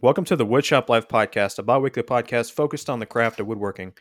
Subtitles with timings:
[0.00, 3.48] Welcome to the Woodshop Life Podcast, a bi weekly podcast focused on the craft of
[3.48, 3.94] woodworking.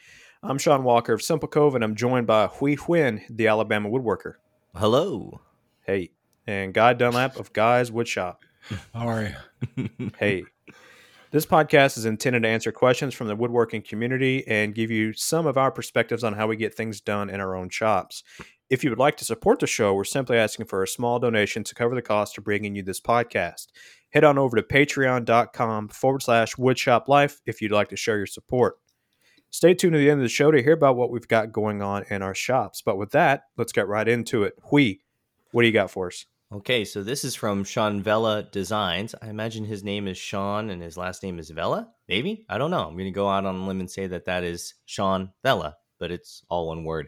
[0.43, 4.35] I'm Sean Walker of Simple Cove, and I'm joined by Huy Nguyen, the Alabama woodworker.
[4.75, 5.41] Hello.
[5.87, 6.11] Hey.
[6.45, 8.35] And Guy Dunlap of Guy's Woodshop.
[8.93, 9.33] How are
[9.75, 9.89] you?
[10.19, 10.43] hey.
[11.31, 15.47] This podcast is intended to answer questions from the woodworking community and give you some
[15.47, 18.23] of our perspectives on how we get things done in our own shops.
[18.69, 21.63] If you would like to support the show, we're simply asking for a small donation
[21.63, 23.67] to cover the cost of bringing you this podcast.
[24.11, 28.25] Head on over to patreon.com forward slash woodshop life if you'd like to show your
[28.25, 28.77] support.
[29.49, 31.81] Stay tuned to the end of the show to hear about what we've got going
[31.81, 32.81] on in our shops.
[32.85, 34.53] But with that, let's get right into it.
[34.69, 34.99] Huy,
[35.51, 36.25] what do you got for us?
[36.51, 39.13] Okay, so this is from Sean Vella Designs.
[39.21, 41.89] I imagine his name is Sean and his last name is Vella.
[42.07, 42.87] Maybe I don't know.
[42.87, 45.75] I'm going to go out on a limb and say that that is Sean Vella,
[45.99, 47.07] but it's all one word.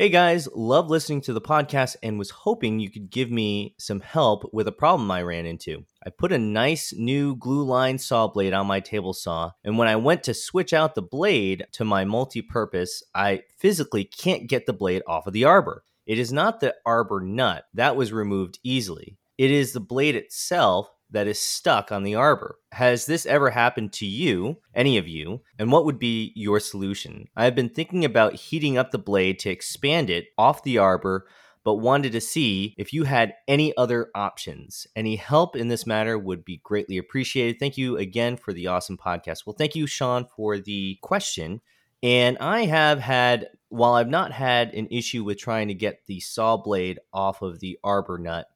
[0.00, 4.00] Hey guys, love listening to the podcast and was hoping you could give me some
[4.00, 5.84] help with a problem I ran into.
[6.02, 9.88] I put a nice new glue line saw blade on my table saw, and when
[9.88, 14.64] I went to switch out the blade to my multi purpose, I physically can't get
[14.64, 15.84] the blade off of the arbor.
[16.06, 19.18] It is not the arbor nut that was removed easily.
[19.36, 22.58] It is the blade itself that is stuck on the arbor.
[22.72, 25.42] Has this ever happened to you, any of you?
[25.58, 27.26] And what would be your solution?
[27.36, 31.26] I have been thinking about heating up the blade to expand it off the arbor,
[31.64, 34.86] but wanted to see if you had any other options.
[34.96, 37.58] Any help in this matter would be greatly appreciated.
[37.58, 39.44] Thank you again for the awesome podcast.
[39.44, 41.60] Well, thank you, Sean, for the question.
[42.02, 46.20] And I have had, while I've not had an issue with trying to get the
[46.20, 48.46] saw blade off of the arbor nut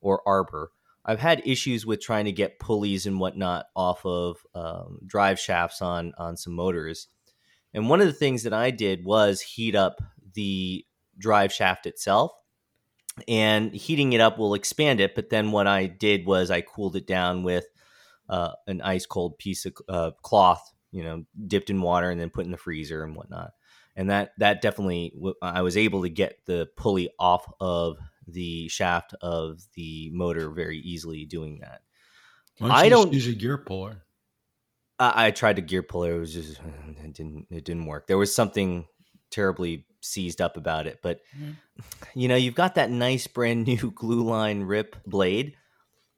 [0.00, 0.70] or arbor,
[1.04, 5.82] I've had issues with trying to get pulleys and whatnot off of um, drive shafts
[5.82, 7.08] on on some motors.
[7.72, 10.00] And one of the things that I did was heat up
[10.34, 10.84] the
[11.18, 12.32] drive shaft itself.
[13.28, 15.14] And heating it up will expand it.
[15.14, 17.66] But then what I did was I cooled it down with
[18.28, 22.30] uh, an ice cold piece of uh, cloth you know, dipped in water and then
[22.30, 23.50] put in the freezer and whatnot.
[23.96, 29.14] And that that definitely I was able to get the pulley off of the shaft
[29.20, 31.82] of the motor very easily doing that.
[32.60, 34.04] I don't use a gear puller.
[34.98, 36.16] I, I tried to gear puller.
[36.16, 36.60] It was just
[37.04, 38.06] it didn't it didn't work.
[38.06, 38.86] There was something
[39.30, 41.00] terribly seized up about it.
[41.02, 41.52] But mm-hmm.
[42.14, 45.56] you know, you've got that nice brand new glue line rip blade.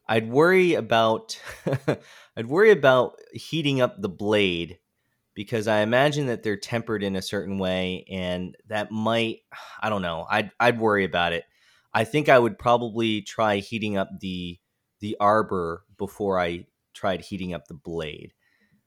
[0.09, 1.41] I'd worry about
[2.37, 4.78] I'd worry about heating up the blade
[5.34, 9.41] because I imagine that they're tempered in a certain way and that might
[9.81, 10.27] I don't know.
[10.28, 11.44] I'd I'd worry about it.
[11.96, 14.58] I think I would probably try heating up the
[15.00, 18.34] the arbor before I tried heating up the blade.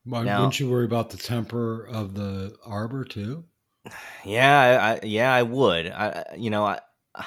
[0.06, 3.46] Well, now, wouldn't you worry about the temper of the arbor too?
[4.26, 5.88] Yeah, I, yeah, I would.
[5.88, 6.82] I, you know, I,
[7.16, 7.24] I'd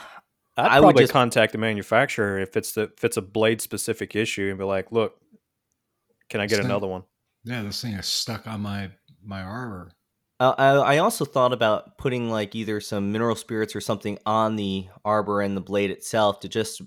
[0.56, 4.50] I probably just, contact the manufacturer if it's the if it's a blade specific issue
[4.50, 5.16] and be like, look,
[6.28, 7.02] can I get thing, another one?
[7.42, 8.90] Yeah, this thing is stuck on my
[9.24, 9.90] my arbor.
[10.42, 14.56] Uh, I, I also thought about putting like either some mineral spirits or something on
[14.56, 16.82] the arbor and the blade itself to just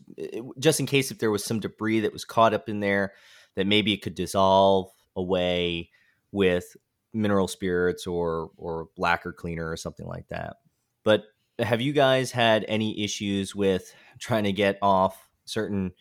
[0.60, 3.14] just in case if there was some debris that was caught up in there
[3.56, 5.90] that maybe it could dissolve away
[6.34, 6.76] with
[7.14, 10.58] mineral spirits or or lacquer cleaner or something like that.
[11.06, 11.24] But
[11.58, 15.94] have you guys had any issues with trying to get off certain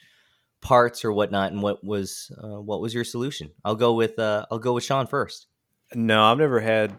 [0.60, 1.52] parts or whatnot?
[1.52, 3.52] And what was uh, what was your solution?
[3.64, 5.46] I'll go with uh, i'll go with sean first.
[5.94, 6.98] No i've never had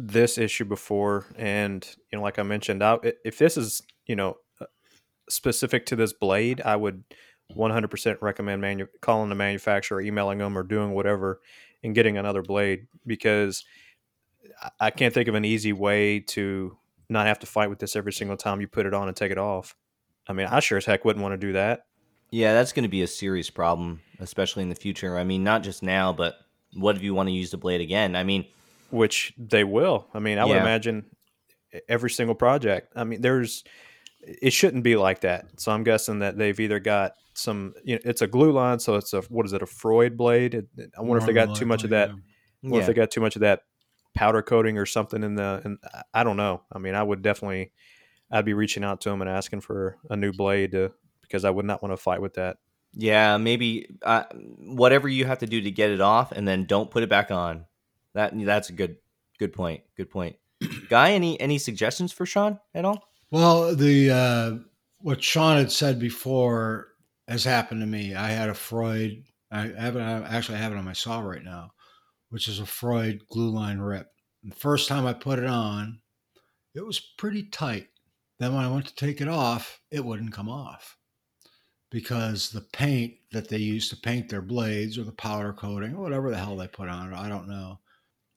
[0.00, 4.38] this issue before and you know like i mentioned I, if this is you know
[4.60, 4.66] uh,
[5.28, 7.04] specific to this blade i would
[7.56, 11.40] 100% recommend manu- calling the manufacturer emailing them or doing whatever
[11.82, 13.64] and getting another blade because
[14.80, 16.76] i can't think of an easy way to
[17.08, 19.32] not have to fight with this every single time you put it on and take
[19.32, 19.74] it off
[20.28, 21.86] i mean i sure as heck wouldn't want to do that
[22.30, 25.18] yeah, that's going to be a serious problem, especially in the future.
[25.18, 26.34] I mean, not just now, but
[26.74, 28.14] what if you want to use the blade again?
[28.14, 28.44] I mean,
[28.90, 30.06] which they will.
[30.14, 30.54] I mean, I yeah.
[30.54, 31.06] would imagine
[31.88, 32.92] every single project.
[32.96, 33.64] I mean, there's
[34.20, 35.60] it shouldn't be like that.
[35.60, 37.74] So I'm guessing that they've either got some.
[37.84, 39.62] You know, it's a glue line, so it's a what is it?
[39.62, 40.54] A Freud blade.
[40.54, 42.10] I wonder More if they got too much of that.
[42.62, 42.72] Yeah.
[42.72, 43.60] Or if they got too much of that
[44.14, 45.60] powder coating or something in the.
[45.64, 45.78] And
[46.12, 46.62] I don't know.
[46.72, 47.72] I mean, I would definitely.
[48.30, 50.92] I'd be reaching out to them and asking for a new blade to
[51.22, 52.58] because I would not want to fight with that.
[52.92, 56.90] Yeah, maybe uh, whatever you have to do to get it off, and then don't
[56.90, 57.66] put it back on.
[58.14, 58.96] That that's a good
[59.38, 59.82] good point.
[59.96, 60.36] Good point.
[60.88, 63.04] Guy, any any suggestions for Sean at all?
[63.30, 64.52] Well, the uh,
[64.98, 66.88] what Sean had said before
[67.28, 68.14] has happened to me.
[68.14, 69.24] I had a Freud.
[69.50, 70.00] I have it.
[70.00, 71.72] Actually, I have it on my saw right now,
[72.30, 74.08] which is a Freud glue line rip.
[74.42, 76.00] the first time I put it on,
[76.74, 77.88] it was pretty tight.
[78.38, 80.96] Then when I went to take it off, it wouldn't come off.
[81.90, 86.02] because the paint that they use to paint their blades or the powder coating or
[86.02, 87.80] whatever the hell they put on it, I don't know,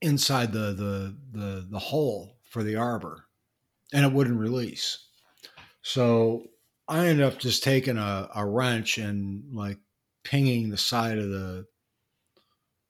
[0.01, 3.25] inside the the the, the hole for the arbor,
[3.93, 5.05] and it wouldn't release.
[5.81, 6.43] So
[6.87, 9.77] I ended up just taking a, a wrench and like
[10.23, 11.65] pinging the side of the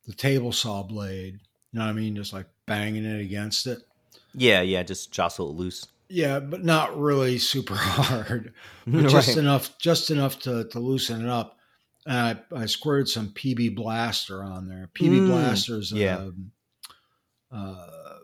[0.05, 1.39] the table saw blade.
[1.71, 2.15] You know what I mean?
[2.15, 3.79] Just like banging it against it.
[4.33, 5.87] Yeah, yeah, just jostle it loose.
[6.09, 8.53] Yeah, but not really super hard.
[8.89, 11.57] Just enough, just enough to, to loosen it up.
[12.05, 14.89] And I, I squirted some PB Blaster on there.
[14.93, 16.17] PB Mm, Blaster's yeah.
[16.17, 16.51] um,
[17.51, 18.19] uh,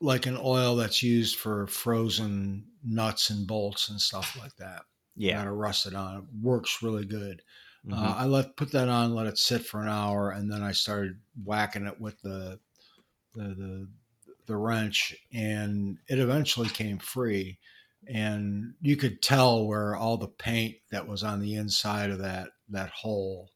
[0.00, 4.82] like an oil that's used for frozen nuts and bolts and stuff like that.
[5.16, 5.44] Yeah.
[5.44, 6.18] To rust it on.
[6.18, 7.42] It works really good.
[7.86, 7.94] Mhm.
[7.94, 10.72] Uh, I let put that on, let it sit for an hour, and then I
[10.72, 12.60] started whacking it with the
[13.34, 13.88] the the,
[14.46, 17.58] the wrench, and it eventually came free.
[18.08, 22.50] And you could tell where all the paint that was on the inside of that
[22.70, 23.50] that hole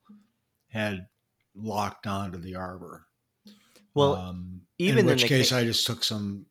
[0.69, 1.09] had
[1.55, 3.07] locked onto the arbor.
[3.95, 6.47] well, um, even in which case, ca- I just took some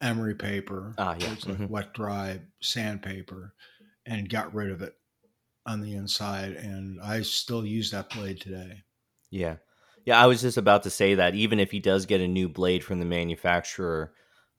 [0.00, 1.68] emery paper, Ah, yeah, like mhm.
[1.68, 3.54] wet dry sandpaper,
[4.06, 4.94] and got rid of it
[5.66, 6.52] on the inside.
[6.52, 8.84] And I still use that blade today.
[9.30, 9.56] Yeah.
[10.04, 12.48] Yeah, I was just about to say that even if he does get a new
[12.48, 14.14] blade from the manufacturer,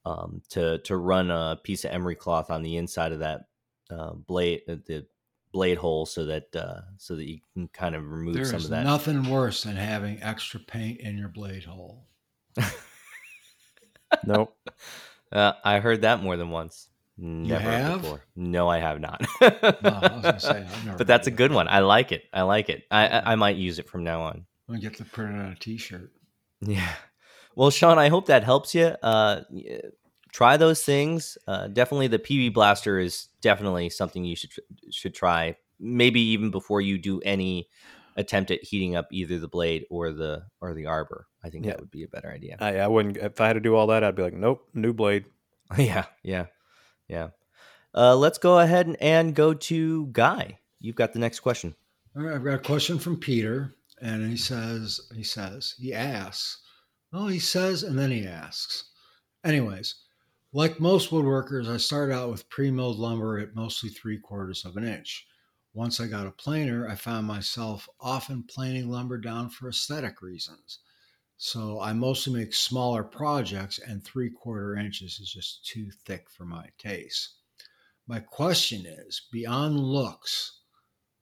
[0.06, 3.48] um, to to run a piece of emery cloth on the inside of that
[3.90, 5.08] uh, blade, uh, the
[5.52, 8.70] blade hole, so that uh, so that you can kind of remove some There's of
[8.72, 8.84] that.
[8.84, 12.08] nothing worse than having extra paint in your blade hole.
[14.26, 14.56] Nope.
[15.32, 16.90] Uh, I heard that more than once.
[17.16, 18.02] Never have?
[18.02, 18.22] before.
[18.36, 19.22] No, I have not.
[19.22, 21.68] No, I was gonna say, I've never but that's a good one.
[21.68, 22.24] I like it.
[22.34, 22.86] I like it.
[22.90, 24.46] I I, I might use it from now on.
[24.68, 26.12] I'm gonna get to print it on a T-shirt.
[26.62, 26.94] Yeah.
[27.56, 28.86] Well, Sean, I hope that helps you.
[29.04, 29.42] Uh,
[30.32, 31.38] try those things.
[31.48, 34.52] Uh, definitely, the PB Blaster is definitely something you should
[34.90, 35.58] should try.
[35.80, 37.70] Maybe even before you do any
[38.20, 41.26] attempt at heating up either the blade or the or the arbor.
[41.44, 41.72] I think Yeah.
[41.72, 42.58] that would be a better idea.
[42.60, 43.18] I, I wouldn't.
[43.18, 45.26] If I had to do all that, I'd be like, nope, new blade.
[45.78, 46.48] yeah, yeah,
[47.08, 47.30] yeah.
[47.96, 50.60] Uh, let's go ahead and, and go to Guy.
[50.80, 51.74] You've got the next question.
[52.16, 56.62] All right, I've got a question from Peter, and he says, he says, he asks.
[57.14, 58.92] Oh, he says, and then he asks.
[59.44, 59.96] Anyways,
[60.54, 64.84] like most woodworkers, I started out with pre-milled lumber at mostly three quarters of an
[64.84, 65.26] inch.
[65.74, 70.80] Once I got a planer, I found myself often planing lumber down for aesthetic reasons.
[71.38, 76.44] So I mostly make smaller projects, and three quarter inches is just too thick for
[76.44, 77.36] my taste.
[78.08, 80.60] My question is beyond looks,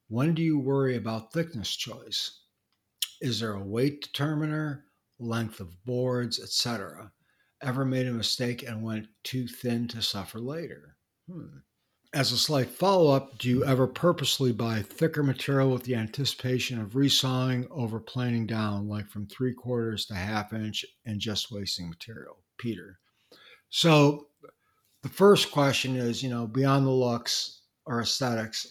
[0.08, 2.40] when do you worry about thickness choice?
[3.20, 4.86] Is there a weight determiner,
[5.20, 7.12] length of boards, etc.?
[7.62, 10.98] Ever made a mistake and went too thin to suffer later?
[11.30, 11.58] Hmm.
[12.14, 16.80] As a slight follow up, do you ever purposely buy thicker material with the anticipation
[16.80, 21.90] of resawing over planing down, like from three quarters to half inch, and just wasting
[21.90, 22.38] material?
[22.58, 23.00] Peter.
[23.70, 24.28] So
[25.04, 28.68] the first question is, you know, beyond the looks or aesthetics,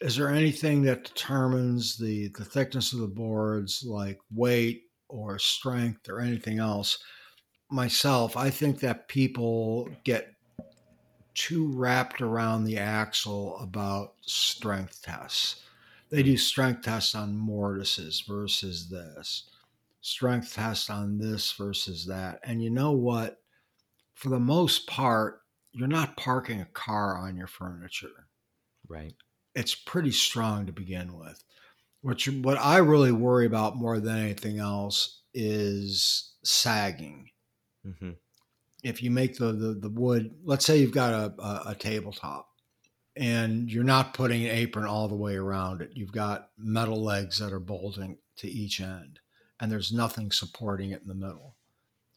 [0.00, 6.08] is there anything that determines the the thickness of the boards, like weight or strength
[6.08, 6.98] or anything else?
[7.70, 10.35] Myself, I think that people get
[11.36, 15.64] too wrapped around the axle about strength tests.
[16.10, 19.50] They do strength tests on mortises versus this,
[20.00, 22.40] strength tests on this versus that.
[22.44, 23.42] And you know what?
[24.14, 28.28] For the most part, you're not parking a car on your furniture
[28.88, 29.16] Right.
[29.54, 31.42] it's pretty strong to begin with.
[32.02, 37.30] What you, what I really worry about more than anything else is sagging.
[37.84, 38.18] hmm
[38.86, 42.48] If you make the the, the wood, let's say you've got a, a, a tabletop,
[43.16, 45.90] and you're not putting an apron all the way around it.
[45.94, 49.20] You've got metal legs that are bolting to each end,
[49.60, 51.56] and there's nothing supporting it in the middle.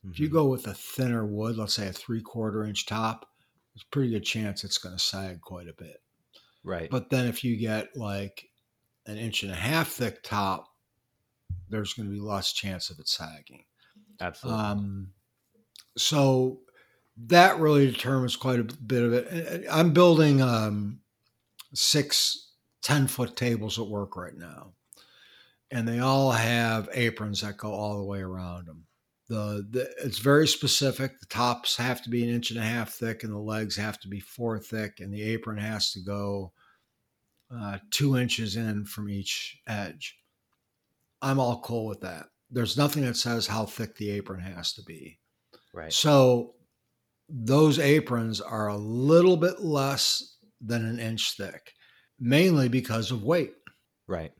[0.09, 3.25] If you go with a thinner wood, let's say a three quarter inch top,
[3.73, 6.01] there's a pretty good chance it's going to sag quite a bit.
[6.63, 6.89] right.
[6.89, 8.45] But then if you get like
[9.05, 10.67] an inch and a half thick top,
[11.69, 13.65] there's going to be less chance of it sagging.
[14.21, 14.61] Absolutely.
[14.61, 15.09] Um,
[15.99, 16.59] so
[17.27, 19.65] that really determines quite a bit of it.
[19.69, 20.99] I'm building um,
[21.73, 24.73] six 10 foot tables at work right now,
[25.71, 28.85] and they all have aprons that go all the way around them.
[29.27, 31.19] The, the it's very specific.
[31.19, 33.99] The tops have to be an inch and a half thick, and the legs have
[33.99, 36.53] to be four thick, and the apron has to go
[37.53, 40.17] uh, two inches in from each edge.
[41.21, 42.27] I'm all cool with that.
[42.49, 45.19] There's nothing that says how thick the apron has to be.
[45.73, 45.91] Right.
[45.93, 46.55] So
[47.29, 51.73] those aprons are a little bit less than an inch thick.
[52.21, 53.53] mainly because of weight.
[54.07, 54.33] Right.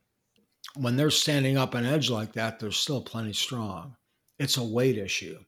[0.76, 3.96] When they're standing up an edge like that, they're still plenty strong.
[4.38, 5.40] It's a weight issue.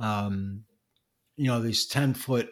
[0.00, 0.64] Um,
[1.36, 2.50] you know, these 10 foot,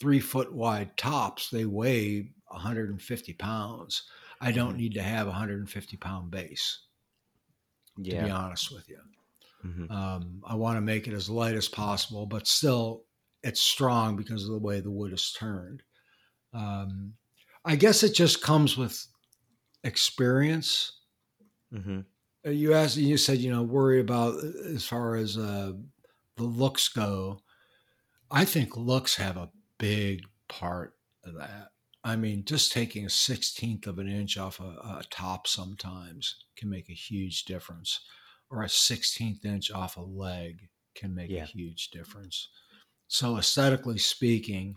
[0.00, 4.04] three foot wide tops, they weigh 150 pounds.
[4.40, 4.78] I don't Mhm.
[4.78, 6.80] need to have a 150 pound base,
[7.98, 8.20] yeah.
[8.20, 9.00] to be honest with you.
[9.66, 9.90] Mhm.
[9.90, 13.06] Um, I want to make it as light as possible, but still
[13.42, 15.82] it's strong because of the way the wood is turned.
[16.52, 17.16] Um,
[17.64, 19.06] I guess it just comes with
[19.84, 21.00] experience.
[21.70, 22.06] Mhm.
[22.46, 25.72] Uh, You asked, you said, you know, worry about uh, as far as uh,
[26.36, 27.40] the looks go.
[28.30, 31.72] I think looks have a big part of that.
[32.04, 34.64] I mean, just taking a sixteenth of an inch off a,
[35.00, 38.00] a top sometimes can make a huge difference,
[38.50, 41.42] or a sixteenth inch off a leg can make Yeah.
[41.42, 42.48] a huge difference.
[43.08, 44.76] So, aesthetically speaking,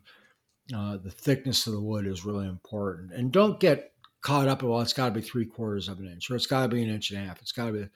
[0.75, 3.11] uh, the thickness of the wood is really important.
[3.13, 6.07] And don't get caught up in, well, it's got to be three quarters of an
[6.07, 7.41] inch, or it's got to be an inch and a half.
[7.41, 7.87] It's got to be,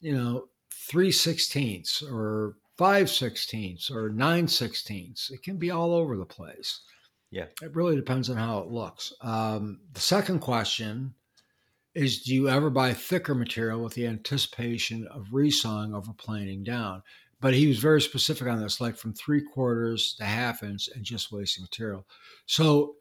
[0.00, 5.30] you know, three sixteenths, or five sixteenths, or nine sixteenths.
[5.30, 6.80] It can be all over the place.
[7.30, 7.46] Yeah.
[7.60, 9.12] It really depends on how it looks.
[9.20, 11.14] Um, the second question
[11.98, 17.02] is Do you ever buy thicker material with the anticipation of resawing over planing down?
[17.40, 21.04] But he was very specific on this, like from three quarters to half inch and
[21.04, 22.06] just wasting material.
[22.46, 22.96] So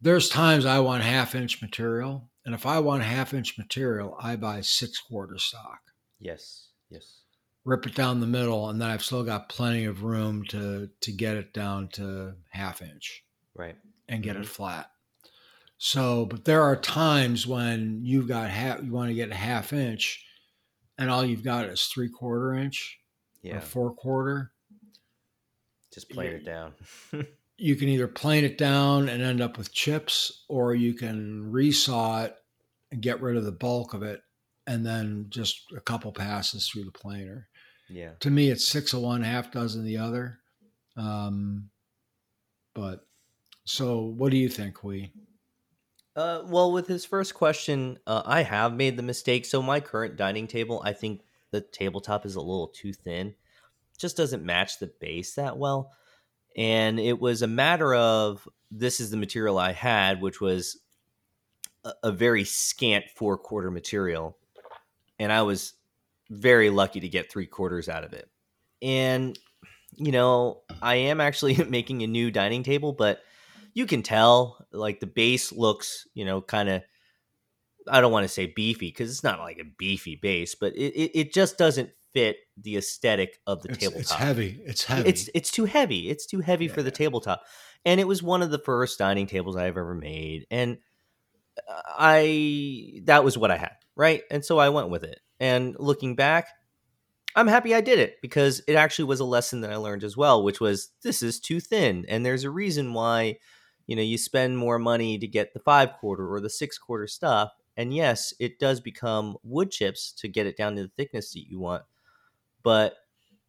[0.00, 2.30] there's times I want half inch material.
[2.44, 5.80] And if I want half inch material, I buy six quarter stock,
[6.20, 6.68] Yes.
[6.90, 7.22] Yes.
[7.64, 11.12] rip it down the middle, and then I've still got plenty of room to, to
[11.12, 13.24] get it down to half inch
[13.54, 13.76] Right.
[14.08, 14.42] and get Mhm.
[14.42, 14.90] it flat.
[15.78, 19.72] So, but there are times when you've got half, you want to get a half
[19.72, 20.24] inch,
[20.98, 22.98] and all you've got is three quarter inch
[23.42, 23.58] Yeah.
[23.58, 24.52] or four quarter.
[25.92, 26.36] Just plane Yeah.
[26.38, 26.74] it down.
[27.58, 32.26] You can either plane it down and end up with chips, or you can resaw
[32.26, 32.36] it
[32.92, 34.20] and get rid of the bulk of it,
[34.66, 37.48] and then just a couple passes through the planer.
[37.88, 38.10] yeah.
[38.20, 40.38] To me, it's six of one, half dozen the other.
[40.98, 41.70] Um,
[42.74, 43.06] but
[43.64, 45.14] so, what do you think, we?
[46.16, 49.44] Uh, well, with his first question, uh, I have made the mistake.
[49.44, 51.20] So my current dining table, I think
[51.50, 53.34] the tabletop is a little too thin.
[53.98, 55.92] Just doesn't match the base that well.
[56.56, 60.78] And it was a matter of this is the material I had, which was
[61.84, 64.38] a, a very scant four quarter material,
[65.18, 65.74] and I was
[66.30, 68.28] very lucky to get three quarters out of it.
[68.80, 69.38] And
[69.94, 73.20] you know, I am actually making a new dining table, but
[73.76, 76.82] you can tell like the base looks, you know, kind of
[77.86, 80.94] I don't want to say beefy because it's not like a beefy base, but it,
[80.94, 84.00] it, it just doesn't fit the aesthetic of the It's, tabletop.
[84.00, 84.60] it's heavy.
[84.64, 85.08] It's heavy.
[85.10, 86.08] It's it's too heavy.
[86.08, 87.42] It's too heavy for the tabletop.
[87.84, 90.46] And it was one of the first dining tables I've ever made.
[90.50, 90.78] And
[91.68, 94.22] uh, I that was what I had, right?
[94.30, 95.20] And so I went with it.
[95.38, 96.48] And looking back,
[97.34, 100.16] I'm happy I did it because it actually was a lesson that I learned as
[100.16, 102.06] well, which was this is too thin.
[102.08, 103.36] And there's a reason why,
[103.86, 107.06] you know, you spend more money to get the five quarter or the six quarter
[107.06, 107.52] stuff.
[107.76, 111.48] And yes, it does become wood chips to get it down to the thickness that
[111.48, 111.82] you want.
[112.62, 112.96] But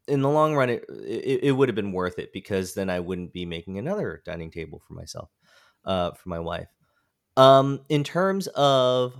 [0.07, 2.99] in the long run, it, it, it would have been worth it because then I
[2.99, 5.29] wouldn't be making another dining table for myself,
[5.85, 6.67] uh, for my wife.
[7.35, 9.15] Um, in terms of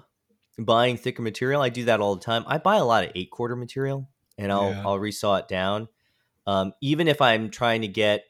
[0.60, 2.44] buying thicker material, I do that all the time.
[2.48, 4.84] I buy a lot of eight quarter material and I'll Yeah.
[4.86, 5.88] I'll resaw it down.
[6.46, 8.24] Um, even if I'm trying to get,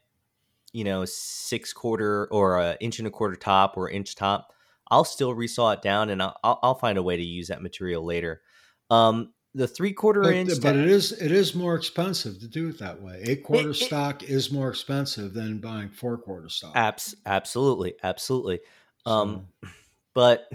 [0.73, 4.53] you know, six quarter or an inch and a quarter top or inch top,
[4.89, 8.05] I'll still resaw it down and I'll I'll, find a way to use that material
[8.05, 8.41] later.
[8.89, 12.69] Um, the three quarter but, inch, but it is it is more expensive to do
[12.69, 13.21] it that way.
[13.23, 16.73] Eight quarter it- stock is more expensive than buying four quarter stock.
[16.75, 18.59] Abs- absolutely, absolutely.
[19.05, 19.69] Um, So,
[20.13, 20.47] but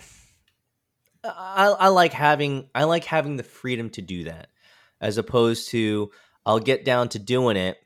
[1.25, 4.49] I, I like having I like having the freedom to do that,
[5.01, 6.11] as opposed to
[6.45, 7.79] I'll get down to doing it,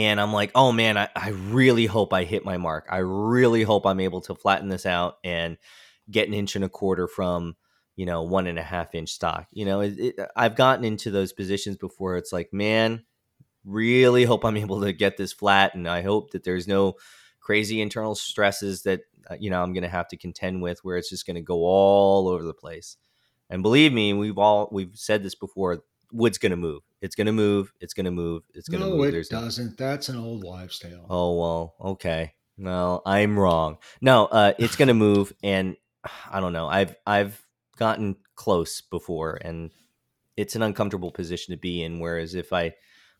[0.00, 2.86] and I'm like, oh man, I, I really hope I hit my mark.
[2.90, 5.58] I really hope I'm able to flatten this out and
[6.10, 7.54] get an inch and a quarter from
[7.96, 9.46] you know one and a half inch stock.
[9.52, 12.16] You know, it, it, I've gotten into those positions before.
[12.16, 13.04] It's like, man,
[13.62, 16.94] really hope I'm able to get this flat, and I hope that there's no
[17.40, 20.96] crazy internal stresses that uh, you know I'm going to have to contend with, where
[20.96, 22.96] it's just going to go all over the place.
[23.50, 25.82] And believe me, we've all we've said this before.
[26.12, 26.82] Wood's going to move.
[27.00, 27.72] It's going to move.
[27.80, 28.42] It's going to move.
[28.54, 29.08] It's going to no, move.
[29.08, 29.78] it There's doesn't.
[29.78, 31.06] That's an old wives' tale.
[31.08, 32.34] Oh well, okay.
[32.60, 33.78] Well, I'm wrong.
[34.02, 35.76] No, uh, it's gonna move, and
[36.30, 36.68] I don't know.
[36.68, 37.40] I've I've
[37.78, 39.70] gotten close before, and
[40.36, 42.00] it's an uncomfortable position to be in.
[42.00, 42.74] Whereas if I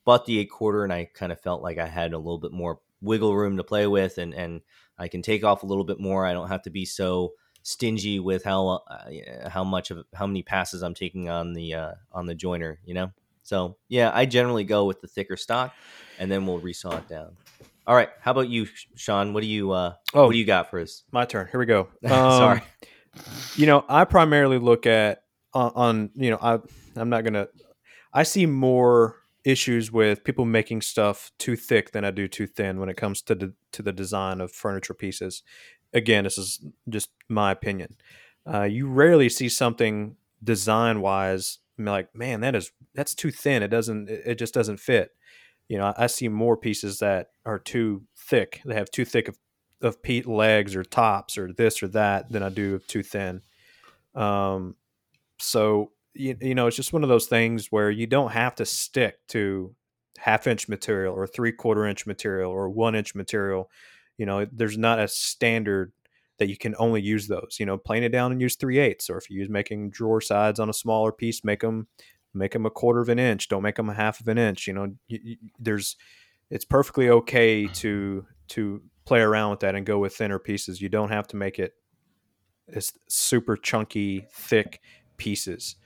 [0.04, 2.52] bought the eight quarter and I kind of felt like I had a little bit
[2.52, 4.60] more wiggle room to play with, and and
[4.98, 6.26] I can take off a little bit more.
[6.26, 7.32] I don't have to be so
[7.62, 11.92] stingy with how uh, how much of how many passes I'm taking on the uh,
[12.12, 12.76] on the jointer.
[12.84, 13.12] You know,
[13.42, 15.74] so yeah, I generally go with the thicker stock,
[16.18, 17.36] and then we'll resaw it down.
[17.86, 19.32] All right, how about you, Sean?
[19.32, 20.26] What do you uh, Oh.
[20.26, 21.02] what do you got for us?
[21.12, 21.48] My turn.
[21.50, 21.88] Here we go.
[22.06, 22.60] Sorry.
[22.60, 23.22] Um,
[23.56, 26.58] You know, I primarily look at on, on you know, I
[26.96, 27.48] I'm not gonna.
[28.12, 32.78] I see more issues with people making stuff too thick than I do too thin
[32.78, 35.42] when it comes to the to the design of furniture pieces.
[35.92, 37.96] Again, this is just my opinion.
[38.46, 43.62] Uh, you rarely see something design wise like, man, that is that's too thin.
[43.62, 44.08] It doesn't.
[44.08, 45.10] It just doesn't fit.
[45.68, 48.60] You know, I, I see more pieces that are too thick.
[48.64, 49.38] They have too thick of
[49.82, 53.42] of peat legs or tops or this or that than I do of too thin.
[54.14, 54.76] Um,
[55.38, 58.66] so you, you know, it's just one of those things where you don't have to
[58.66, 59.74] stick to
[60.18, 63.70] half inch material or three quarter inch material or one inch material.
[64.20, 65.92] You know, there's not a standard
[66.36, 67.56] that you can only use those.
[67.58, 70.20] You know, plane it down and use three eighths, or if you use making drawer
[70.20, 71.88] sides on a smaller piece, make them
[72.34, 73.48] make them a quarter of an inch.
[73.48, 74.66] Don't make them a half of an inch.
[74.66, 75.96] You know, you, you, there's
[76.50, 80.82] it's perfectly okay to to play around with that and go with thinner pieces.
[80.82, 81.72] You don't have to make it
[82.68, 84.80] it's super chunky, thick
[85.16, 85.76] pieces.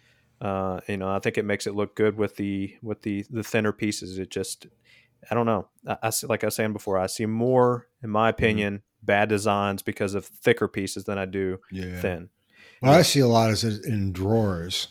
[0.40, 3.44] Uh, you know, I think it makes it look good with the with the the
[3.44, 4.18] thinner pieces.
[4.18, 4.66] It just,
[5.30, 5.68] I don't know.
[5.86, 9.28] I, I see, like I was saying before, I see more, in my opinion, bad
[9.28, 12.00] designs because of thicker pieces than I do Yeah.
[12.00, 12.30] thin.
[12.80, 14.88] What I see a lot is it in drawers.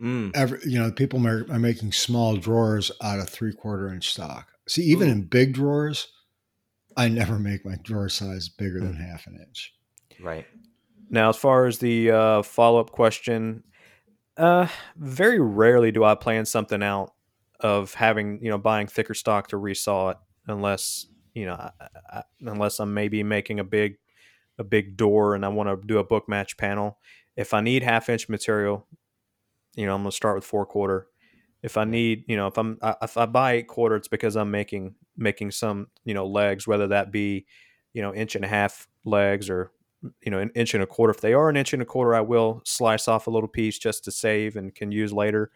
[0.00, 0.32] Mm.
[0.34, 4.48] Every, you know, people ma- are making small drawers out of three quarter inch stock.
[4.68, 5.12] See, even Ooh.
[5.12, 6.08] in big drawers,
[6.96, 9.72] I never make my drawer size bigger than half an inch.
[10.20, 10.46] Right.
[11.10, 13.64] Now, as far as the uh, follow up question,
[14.36, 17.12] uh, very rarely do I plan something out
[17.62, 21.70] of having you know buying thicker stock to resaw it, unless you know, I,
[22.10, 23.96] I, unless I'm maybe making a big
[24.58, 26.98] a big door and I want to do a book match panel.
[27.36, 28.86] If I need half inch material,
[29.74, 31.06] you know, I'm gonna start with four quarter.
[31.62, 34.36] If I need, you know, if I'm I, if I buy eight quarter, it's because
[34.36, 37.46] I'm making making some you know legs, whether that be
[37.94, 39.70] you know inch and a half legs or
[40.20, 41.12] you know an inch and a quarter.
[41.12, 43.78] If they are an inch and a quarter, I will slice off a little piece
[43.78, 45.50] just to save and can use later.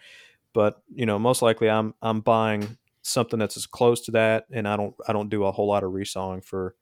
[0.56, 4.66] But you know, most likely I'm I'm buying something that's as close to that, and
[4.66, 6.74] I don't I don't do a whole lot of resawing for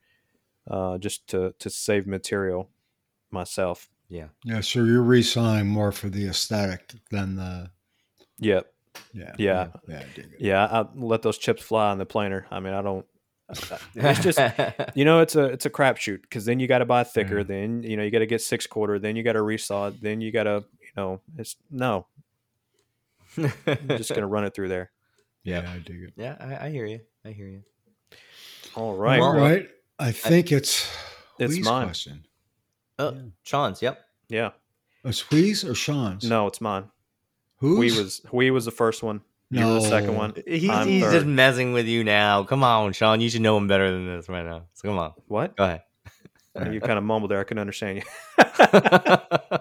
[0.71, 2.71] uh, just to to save material
[3.33, 3.91] myself.
[4.09, 4.29] Yeah.
[4.45, 7.73] Yeah, so you're resawing more for the aesthetic than the
[8.39, 8.73] Yep.
[9.13, 9.67] yeah Yeah.
[9.89, 9.99] yeah.
[9.99, 10.41] I dig it.
[10.41, 12.47] Yeah, I let those chips fly on the planer.
[12.53, 13.05] I mean, I don't.
[13.97, 14.39] It's just
[14.95, 17.39] you know, it's a it's a crapshoot because then you got to buy thicker.
[17.39, 17.43] Yeah.
[17.43, 19.01] Then you know you got to get six quarter.
[19.01, 20.01] Then you got to resaw it.
[20.01, 22.07] Then you got to you know it's no.
[23.39, 24.91] I'm just gonna run it through there.
[25.43, 26.13] Yeah, I dig it.
[26.17, 27.01] yeah, I, I hear you.
[27.25, 27.63] I hear you.
[28.75, 29.21] All right.
[29.21, 29.41] All right.
[29.41, 29.69] Well, right.
[29.99, 30.91] I think it's
[31.39, 31.87] It's Huy's mine.
[31.87, 32.25] question.
[32.99, 33.21] Oh, Yeah.
[33.43, 33.83] Sean's.
[33.83, 34.01] Yep.
[34.29, 34.51] Yeah.
[35.05, 36.25] It's Huy's or Sean's?
[36.29, 36.85] No, it's mine.
[37.59, 37.79] Who?
[37.79, 39.21] We was we was the first one.
[39.51, 40.33] You were the second one.
[40.47, 42.43] He's, he's just messing with you now.
[42.43, 43.21] Come on, Sean.
[43.21, 44.65] You should know him better than this right now.
[44.73, 45.13] So come on.
[45.29, 45.57] What?
[45.57, 45.83] Go ahead.
[46.73, 47.41] You kind of mumbled there.
[47.41, 48.05] I couldn't understand you.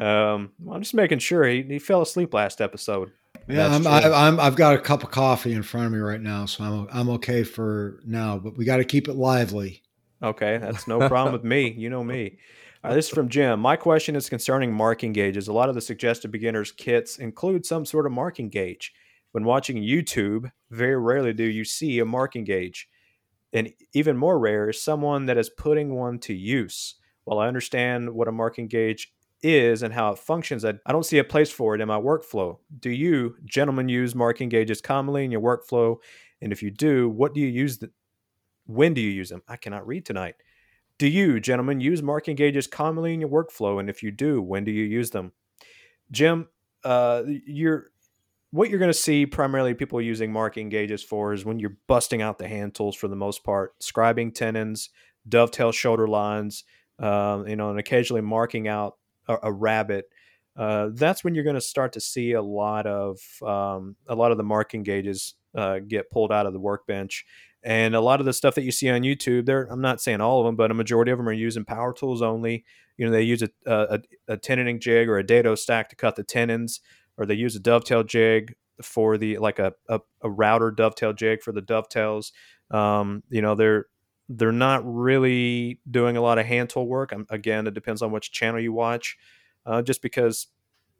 [0.00, 3.12] um, I'm just making sure he, he fell asleep last episode.
[3.48, 4.12] Yeah, I'm, That's true.
[4.12, 4.38] I, I'm.
[4.38, 6.88] I've got a cup of coffee in front of me right now, so I'm.
[6.92, 8.38] I'm okay for now.
[8.38, 9.82] But we got to keep it lively.
[10.22, 11.72] Okay, that's no problem with me.
[11.72, 12.38] You know me.
[12.84, 13.60] All right, this is from Jim.
[13.60, 15.48] My question is concerning marking gauges.
[15.48, 18.92] A lot of the suggested beginners kits include some sort of marking gauge.
[19.32, 22.88] When watching YouTube, very rarely do you see a marking gauge.
[23.52, 26.96] And even more rare is someone that is putting one to use.
[27.24, 31.06] While I understand what a marking gauge is and how it functions, I, I don't
[31.06, 32.58] see a place for it in my workflow.
[32.78, 35.96] Do you, gentlemen, use marking gauges commonly in your workflow?
[36.40, 37.78] And if you do, what do you use?
[37.78, 37.90] The,
[38.66, 39.42] when do you use them?
[39.48, 40.36] I cannot read tonight.
[40.98, 43.80] Do you, gentlemen, use marking gauges commonly in your workflow?
[43.80, 45.32] And if you do, when do you use them?
[46.10, 46.48] Jim,
[46.84, 47.92] uh, you're
[48.52, 52.20] what you're going to see primarily people using marking gauges for is when you're busting
[52.20, 54.90] out the hand tools for the most part, scribing tenons,
[55.26, 56.64] dovetail shoulder lines,
[56.98, 60.06] um, you know, and occasionally marking out a, a rabbet.
[60.56, 64.32] Uh, that's when you're going to start to see a lot of um, a lot
[64.32, 67.24] of the marking gauges uh, get pulled out of the workbench
[67.64, 70.20] and a lot of the stuff that you see on YouTube, there I'm not saying
[70.20, 72.64] all of them, but a majority of them are using power tools only.
[72.96, 76.16] You know, they use a a, a tenoning jig or a dado stack to cut
[76.16, 76.80] the tenons,
[77.16, 81.42] or they use a dovetail jig for the like a a, a router dovetail jig
[81.42, 82.32] for the dovetails.
[82.70, 83.86] Um, you know, they're
[84.28, 87.12] they're not really doing a lot of hand tool work.
[87.30, 89.16] Again, it depends on which channel you watch,
[89.66, 90.48] uh, just because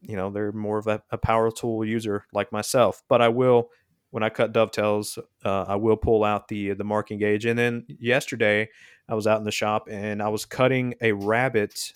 [0.00, 3.02] you know they're more of a, a power tool user like myself.
[3.08, 3.70] But I will
[4.10, 7.46] when I cut dovetails, uh, I will pull out the the marking gauge.
[7.46, 8.68] And then yesterday,
[9.08, 11.92] I was out in the shop and I was cutting a rabbet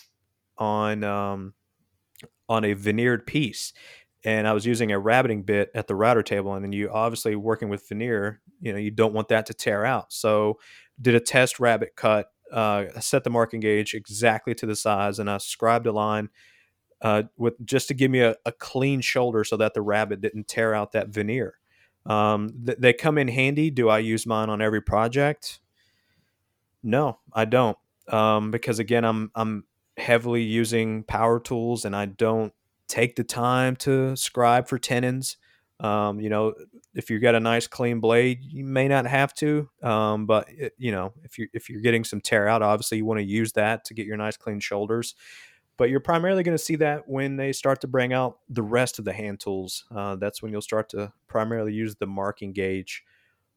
[0.59, 1.55] on um,
[2.49, 3.75] on a veneered piece,
[4.25, 6.55] and I was using a rabbeting bit at the router table.
[6.55, 9.85] And then you obviously working with veneer, you know, you don't want that to tear
[9.85, 10.13] out.
[10.13, 10.59] So
[11.01, 12.31] did a test rabbet cut.
[12.53, 16.29] Uh, set the marking gauge exactly to the size, and I scribed a line
[17.03, 20.49] uh, with just to give me a, a, clean shoulder so that the rabbet didn't
[20.49, 21.59] tear out that veneer.
[22.07, 23.71] Um, th- they come in handy.
[23.71, 25.61] Do I use mine on every project?
[26.83, 27.77] No, I don't.
[28.09, 29.65] Um, because again, I'm I'm
[29.97, 32.53] heavily using power tools, and I don't
[32.89, 35.37] take the time to scribe for tenons.
[35.79, 36.55] Um, you know,
[36.95, 39.69] if you've got a nice clean blade, you may not have to.
[39.83, 43.05] Um, but it, you know, if you if you're getting some tear out, obviously you
[43.05, 45.15] want to use that to get your nice clean shoulders
[45.77, 48.99] but you're primarily going to see that when they start to bring out the rest
[48.99, 49.85] of the hand tools.
[49.95, 53.05] Uh, that's when you'll start to primarily use the marking gauge.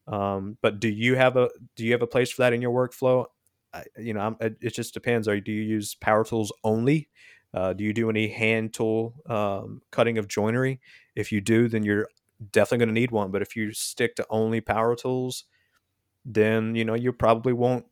[0.06, 2.72] Um, but do you have a do you have a place for that in your
[2.72, 3.26] workflow?
[3.72, 5.28] I, you know, I'm, it just depends.
[5.28, 7.08] Are do you use power tools only?
[7.52, 10.80] Uh, do you do any hand tool um, cutting of joinery?
[11.16, 12.08] If you do, then you're
[12.52, 13.30] definitely going to need one.
[13.30, 15.44] But if you stick to only power tools,
[16.24, 17.84] then you know you probably won't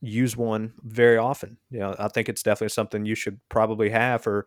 [0.00, 1.58] use one very often.
[1.70, 4.46] You know, I think it's definitely something you should probably have for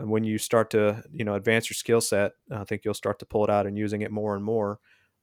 [0.00, 2.32] uh, when you start to you know advance your skill set.
[2.50, 4.78] I think you'll start to pull it out and using it more and more.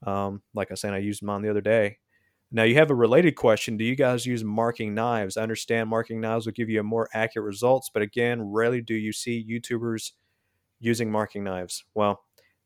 [0.05, 1.97] Um, like I said, I used mine the other day.
[2.51, 3.77] Now you have a related question.
[3.77, 5.37] Do you guys use marking knives?
[5.37, 8.95] I understand marking knives will give you a more accurate results, but again, rarely do
[8.95, 10.11] you see YouTubers
[10.79, 11.83] using marking knives.
[11.93, 12.23] Well,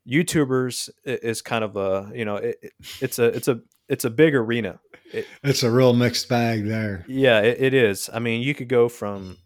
[0.08, 4.36] YouTubers is kind of a you know it, it's a it's a it's a big
[4.36, 4.80] arena.
[5.12, 7.06] It, it's a real mixed bag there.
[7.08, 8.10] Yeah, it, it is.
[8.14, 9.38] I mean, you could go from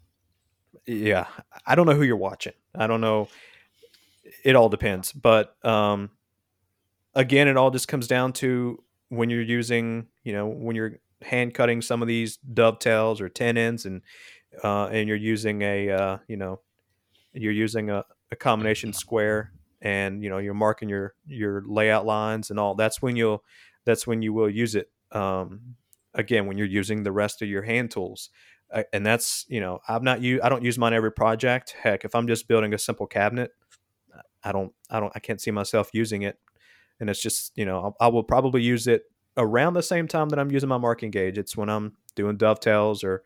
[0.86, 1.28] yeah.
[1.65, 2.54] I don't know who you're watching.
[2.76, 3.30] I don't know.
[4.43, 6.12] It all depends, but um,
[7.13, 11.53] again, it all just comes down to when you're using you know when you're hand
[11.53, 14.01] cutting some of these dovetails or tenons and
[14.63, 16.59] uh, and you're using a uh, you know
[17.33, 22.49] you're using a, a combination square and you know you're marking your your layout lines
[22.49, 23.43] and all that's when you'll
[23.85, 25.75] that's when you will use it um,
[26.13, 28.29] again when you're using the rest of your hand tools.
[28.71, 31.73] Uh, and that's you know i'm not you i don't use mine every project.
[31.81, 33.51] Heck if i'm just building a simple cabinet
[34.43, 36.37] i don't i don't i can't see myself using it
[36.99, 39.03] and it's just you know I, will probably use it
[39.38, 43.03] around the same time that i'm using my marking gauge it's when i'm doing dovetails
[43.03, 43.23] or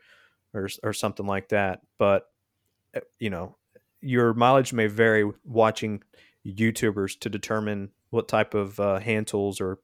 [0.53, 2.27] or, or something like that but
[2.95, 3.55] uh, you know
[4.01, 6.01] your mileage may vary watching
[6.45, 9.79] YouTubers to determine what type of uh, hand tools or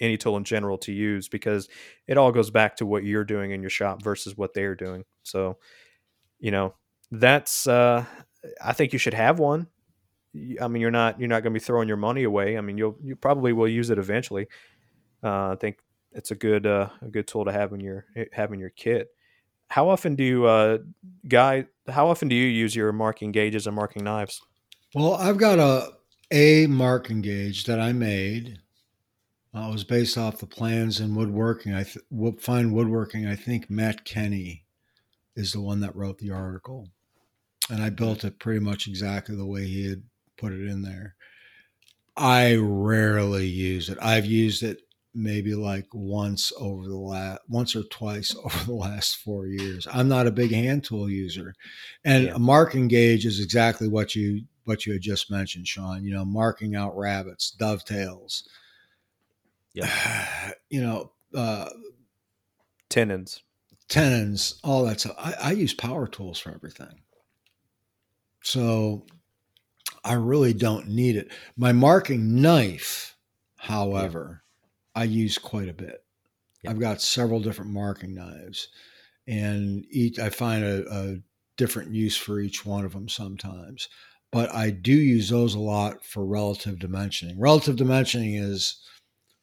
[0.00, 1.68] any tool in general to use because
[2.08, 5.04] it all goes back to what you're doing in your shop versus what they're doing.
[5.22, 5.58] So,
[6.40, 6.74] you know,
[7.10, 8.04] that's uh,
[8.62, 9.68] I think you should have one.
[10.60, 12.56] I mean, you're not you're not going to be throwing your money away.
[12.56, 14.48] I mean, you'll you probably will use it eventually.
[15.22, 15.78] Uh, I think
[16.12, 19.08] it's a good uh, a good tool to have in your have in your kit.
[19.68, 20.78] How often do you, uh,
[21.26, 21.66] guy?
[21.88, 24.42] How often do you use your marking gauges and marking knives?
[24.94, 25.92] Well, I've got a
[26.30, 28.58] a marking gauge that I made.
[29.54, 31.74] Uh, it was based off the plans in woodworking.
[31.74, 32.04] I th-
[32.38, 33.26] fine woodworking.
[33.26, 34.64] I think Matt Kenney
[35.36, 36.88] is the one that wrote the article,
[37.70, 40.02] and I built it pretty much exactly the way he had
[40.42, 41.14] put it in there.
[42.16, 43.96] I rarely use it.
[44.02, 44.82] I've used it
[45.14, 49.86] maybe like once over the last once or twice over the last four years.
[49.90, 51.54] I'm not a big hand tool user,
[52.04, 52.34] and yeah.
[52.34, 56.04] a marking gauge is exactly what you what you had just mentioned, Sean.
[56.04, 58.48] You know, marking out rabbets, dovetails.
[59.72, 59.88] Yeah.
[60.68, 61.68] You know, uh,
[62.88, 63.42] tenons,
[63.90, 65.14] tenons, all that stuff.
[65.18, 67.02] I, I use power tools for everything,
[68.42, 69.04] so
[70.04, 71.30] I really don't need it.
[71.56, 73.16] My marking knife,
[73.56, 74.42] however,
[74.96, 75.02] yeah.
[75.02, 76.04] I use quite a bit.
[76.62, 76.70] Yeah.
[76.70, 78.68] I've got several different marking knives,
[79.26, 81.16] and each I find a, a
[81.56, 83.88] different use for each one of them sometimes
[84.32, 87.34] but I do use those a lot for relative dimensioning.
[87.36, 88.78] Relative dimensioning is,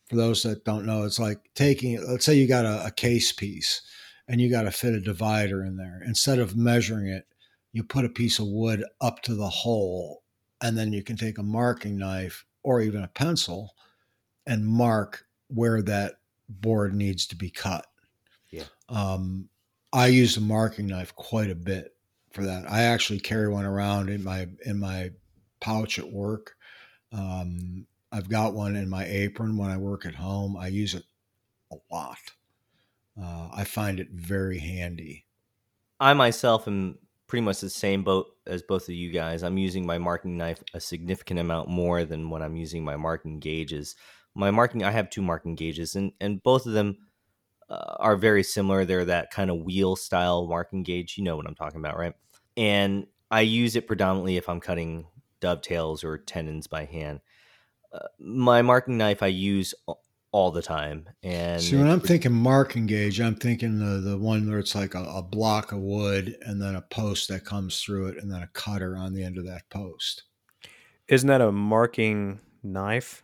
[0.10, 3.32] for those that don't know, it's like taking, let's say you got a, a case
[3.32, 3.84] piece
[4.28, 6.02] and you got to fit a divider in there.
[6.06, 7.26] Instead of measuring it,
[7.72, 10.24] you put a piece of wood up to the hole,
[10.62, 13.76] and then you can take a marking knife or even a pencil
[14.46, 16.16] and mark where that
[16.48, 17.86] board needs to be cut.
[18.52, 18.66] Yeah.
[18.90, 19.50] Um,
[19.94, 21.96] I use a marking knife quite a bit
[22.32, 22.70] for that.
[22.70, 25.12] I actually carry one around in my in my
[25.60, 26.56] pouch at work.
[27.12, 30.58] Um, I've got one in my apron when I work at home.
[30.58, 31.04] I use it
[31.72, 32.18] a lot.
[33.20, 35.26] Uh, I find it very handy.
[36.00, 36.98] I myself am
[37.30, 39.44] pretty much the same boat as both of you guys.
[39.44, 43.40] I'm using my marking knife a significant amount more than when I'm using my marking
[43.40, 43.96] gauges.
[44.36, 46.98] My marking, I have two marking gauges, and and both of them
[47.70, 48.84] uh, are very similar.
[48.84, 51.18] They're that kind of wheel style marking gauge.
[51.18, 52.14] You know what I'm talking about, right?
[52.58, 55.08] And I use it predominantly if I'm cutting
[55.40, 57.22] dovetails or tenons by hand.
[57.94, 59.74] Uh, my marking knife I use
[60.32, 61.10] all the time.
[61.24, 64.96] And see, when I'm thinking marking gauge, I'm thinking the the one where it's like
[64.96, 68.42] a, a, block of wood and then a post that comes through it, and then
[68.42, 70.24] a cutter on the end of that post.
[71.08, 73.24] Isn't that a marking knife?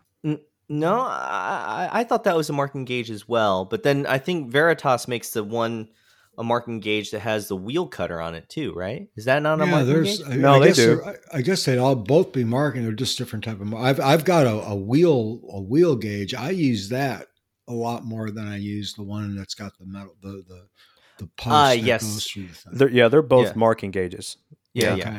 [0.68, 3.65] no, I, I thought that was a marking gauge as well.
[3.65, 5.89] But then I think Veritas makes the one
[6.38, 9.08] a marking gauge that has the wheel cutter on it too, right?
[9.15, 10.28] Is that not a yeah, marking there's, gauge?
[10.30, 11.13] I, no, I they do.
[11.34, 12.84] I, guess they'd all both be marking.
[12.84, 13.74] They're just different type of.
[13.74, 16.34] I've I've got a, a, wheel a wheel gauge.
[16.34, 17.28] I use that
[17.67, 20.67] a lot more than I use the one that's got the metal the the
[21.19, 21.48] the post.
[21.48, 22.34] Uh, yes.
[22.34, 23.54] The they're, yeah, they're both yeah.
[23.56, 24.38] marking gauges.
[24.74, 25.10] Yeah, yeah.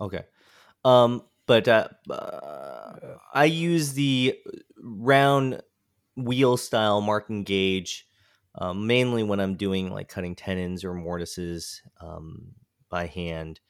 [0.00, 0.16] Okay.
[0.18, 0.24] okay.
[0.84, 4.38] Um, but uh, uh, I use the
[4.82, 5.62] round
[6.16, 8.06] wheel style marking gauge
[8.58, 12.54] um, mainly when I'm doing like cutting tenons or mortises um,
[12.88, 13.60] by hand.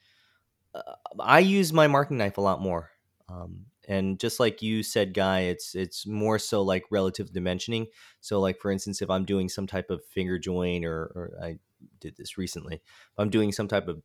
[0.73, 0.81] Uh,
[1.19, 2.91] I use my marking knife a lot more.
[3.29, 7.87] Um, and just like you said, Guy, it's it's more so like relative dimensioning.
[8.21, 11.57] So, like for instance, if I'm doing some type of finger joint, or, or I
[11.99, 14.01] did this recently, if I'm doing some type of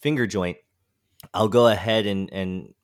[0.00, 0.56] finger joint,
[1.32, 2.74] I'll go ahead and and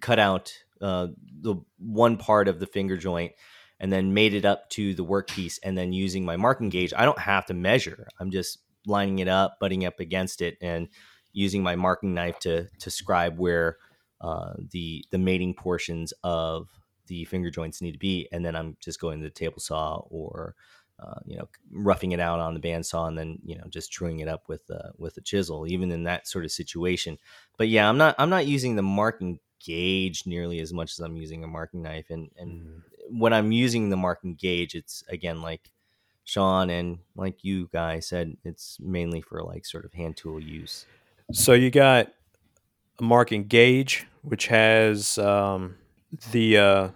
[0.00, 1.08] cut out uh,
[1.42, 3.32] the one part of the finger joint
[3.80, 7.06] and then made it up to the workpiece and then using my marking gauge, I
[7.06, 8.06] don't have to measure.
[8.20, 10.88] I'm just lining it up, butting up against it, and
[11.32, 13.78] using my marking knife to to scribe where
[14.20, 16.68] uh, the the mating portions of
[17.06, 20.02] the finger joints need to be, and then I'm just going to the table saw
[20.10, 20.54] or
[20.98, 24.20] uh, you know roughing it out on the bandsaw and then you know just truing
[24.20, 27.16] it up with uh, with a chisel, even in that sort of situation.
[27.56, 31.16] But yeah, I'm not I'm not using the marking gauge nearly as much as I'm
[31.16, 35.42] using a marking knife, and and mm when I'm using the marking gauge, it's again
[35.42, 35.70] like
[36.24, 40.86] Sean and like you guys said, it's mainly for like sort of hand tool use.
[41.32, 42.08] So you got
[42.98, 45.76] a marking gauge, which has um,
[46.32, 46.88] the uh,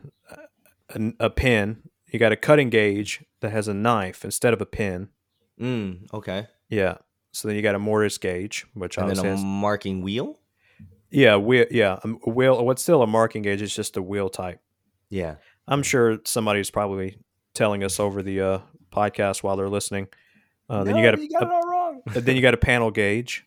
[0.90, 1.83] a, a pin.
[2.07, 5.09] You got a cutting gauge that has a knife instead of a pin.
[5.61, 6.46] Mm, okay.
[6.68, 6.98] Yeah.
[7.33, 10.38] So then you got a mortise gauge, which and then a has, marking wheel.
[11.11, 11.66] Yeah, wheel.
[11.70, 12.64] Yeah, a wheel.
[12.64, 13.62] What's still a marking gauge?
[13.62, 14.61] It's just a wheel type.
[15.11, 15.37] Yeah.
[15.66, 17.18] I'm sure somebody's probably
[17.55, 18.59] telling us over the uh,
[18.92, 20.09] podcast while they're listening.
[20.68, 22.03] Uh, no, then you got, a, you got it all wrong.
[22.07, 23.46] then you got a panel gauge.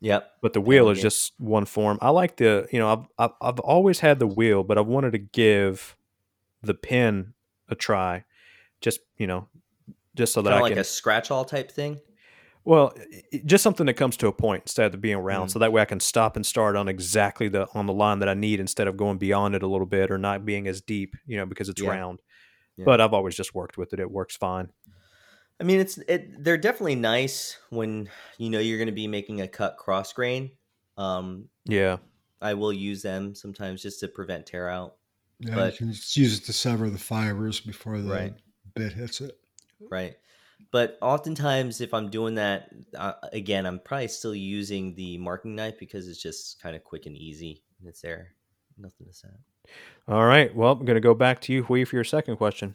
[0.00, 0.30] Yep.
[0.40, 1.02] But the wheel panel is gauge.
[1.02, 1.98] just one form.
[2.00, 5.12] I like the, you know, I've, I've, I've always had the wheel, but I've wanted
[5.12, 5.96] to give
[6.62, 7.34] the pin
[7.68, 8.24] a try.
[8.80, 9.48] Just you know,
[10.14, 12.00] just so that Kinda I like can a scratch awl type thing.
[12.64, 12.92] Well,
[13.46, 15.52] just something that comes to a point instead of being round, Mm.
[15.52, 18.28] so that way I can stop and start on exactly the on the line that
[18.28, 21.16] I need instead of going beyond it a little bit or not being as deep,
[21.26, 21.90] you know, because it's Yeah.
[21.90, 22.20] round.
[22.76, 22.84] Yeah.
[22.84, 24.68] But I've always just worked with it; it works fine.
[25.58, 26.42] I mean, it's it.
[26.44, 30.50] They're definitely nice when you know you're going to be making a cut cross grain.
[30.98, 31.96] Um, Yeah,
[32.42, 34.96] I will use them sometimes just to prevent tear out.
[35.38, 38.34] Yeah, But- you can just use it to sever the fibers before the Right.
[38.74, 39.38] bit hits it.
[39.80, 40.16] Right.
[40.72, 45.78] But oftentimes, if I'm doing that, uh, again, I'm probably still using the marking knife
[45.78, 47.62] because it's just kind of quick and easy.
[47.78, 48.34] And it's there.
[48.78, 49.28] Nothing to say.
[50.08, 50.54] All right.
[50.54, 52.74] Well, I'm going to go back to you, Huy, for your second question.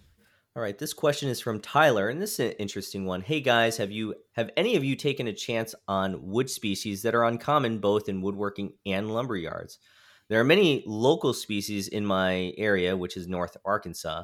[0.56, 3.19] All right, this question is from Tyler, and this is an interesting one.
[3.19, 7.13] Hey guys, have you have any of you taken a chance on wood species that
[7.13, 9.80] are uncommon both in woodworking and lumber yards?
[10.30, 14.24] There are many local species in my area, which is North Arkansas,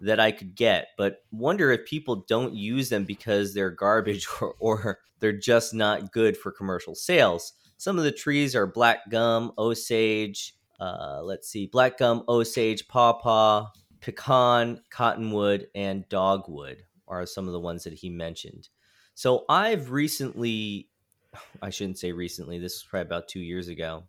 [0.00, 4.54] that I could get, but wonder if people don't use them because they're garbage or,
[4.58, 7.52] or they're just not good for commercial sales.
[7.78, 13.68] Some of the trees are black gum, osage, uh, let's see, black gum, osage, pawpaw,
[14.00, 18.68] pecan, cottonwood, and dogwood are some of the ones that he mentioned.
[19.14, 20.88] So I've recently,
[21.62, 24.04] I shouldn't say recently, this was probably about two years ago.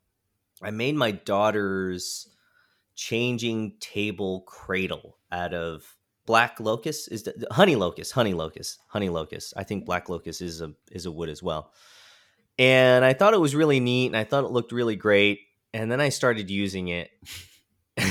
[0.61, 2.29] I made my daughter's
[2.97, 9.53] changing table cradle out of black locust is the, honey locust honey locust honey locust.
[9.55, 11.71] I think black locust is a is a wood as well.
[12.59, 15.39] And i thought it was really neat and i thought it looked really great
[15.73, 17.09] and then i started using it.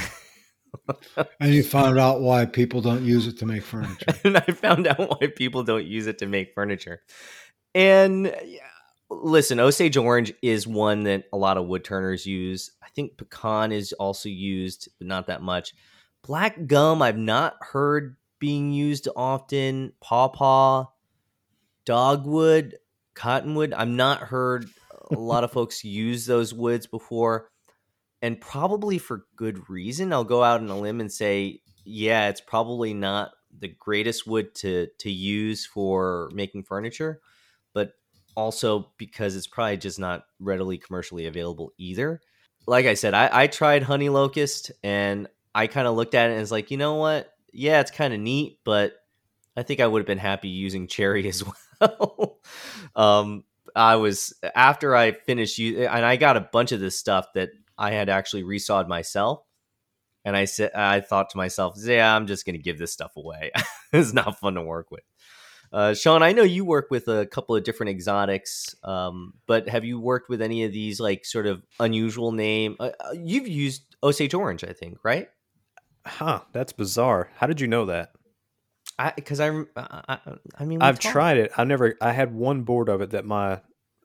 [1.40, 4.14] And you found out why people don't use it to make furniture.
[4.24, 7.02] and i found out why people don't use it to make furniture.
[7.74, 8.68] And yeah,
[9.10, 12.72] listen osage orange is one that a lot of wood turners use.
[12.82, 15.74] I think pecan is also used but not that much.
[16.22, 19.92] Black gum i've not heard being used often.
[20.00, 20.86] Pawpaw
[21.84, 22.76] dogwood
[23.14, 24.68] cottonwood i've not heard
[25.10, 27.48] a lot of folks use those woods before,
[28.22, 30.12] and probably for good reason.
[30.12, 34.54] I'll go out on a limb and say, yeah, it's probably not the greatest wood
[34.56, 37.20] to to use for making furniture,
[38.36, 42.20] also because it's probably just not readily commercially available either.
[42.66, 46.32] Like I said, I, I tried honey locust and I kind of looked at it
[46.32, 47.32] and was like, you know what?
[47.52, 48.92] Yeah, it's kind of neat, but
[49.56, 51.42] I think I would have been happy using cherry as
[51.80, 52.40] well.
[52.94, 53.44] um,
[53.74, 57.90] I was after I finished and I got a bunch of this stuff that I
[57.90, 59.42] had actually resawed myself.
[60.24, 63.12] And I said, I thought to myself, yeah, I'm just going to give this stuff
[63.16, 63.52] away.
[63.92, 65.04] it's not fun to work with.
[65.72, 69.84] Uh, Sean, I know you work with a couple of different exotics, um, but have
[69.84, 72.76] you worked with any of these like sort of unusual name?
[72.78, 75.28] Uh, uh you've used Osage Orange, I think, right?
[76.06, 77.30] Huh, that's bizarre.
[77.36, 78.12] How did you know that?
[78.98, 80.18] I because I, I,
[80.58, 81.12] I mean I've talked.
[81.12, 81.52] tried it.
[81.56, 81.96] I never.
[82.00, 83.60] I had one board of it that my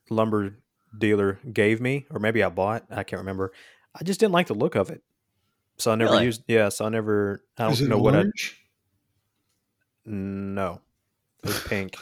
[0.10, 0.58] lumber
[0.98, 2.86] dealer gave me, or maybe I bought.
[2.90, 3.54] I can't remember.
[3.96, 5.02] I just didn't like the look of it,
[5.78, 6.26] so I never really?
[6.26, 6.44] used.
[6.48, 7.44] Yeah, so I never.
[7.58, 8.16] I don't know what?
[8.16, 8.26] I.
[10.04, 10.91] No, it
[11.44, 11.98] was pink.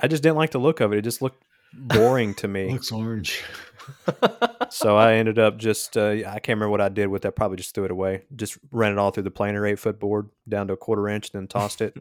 [0.00, 0.98] I just didn't like the look of it.
[0.98, 1.42] It just looked
[1.74, 2.70] boring to me.
[2.72, 3.42] Looks orange.
[4.70, 7.36] so I ended up just uh, I can't remember what I did with that.
[7.36, 8.22] Probably just threw it away.
[8.34, 11.30] Just ran it all through the planer eight foot board down to a quarter inch,
[11.32, 11.96] and then tossed it.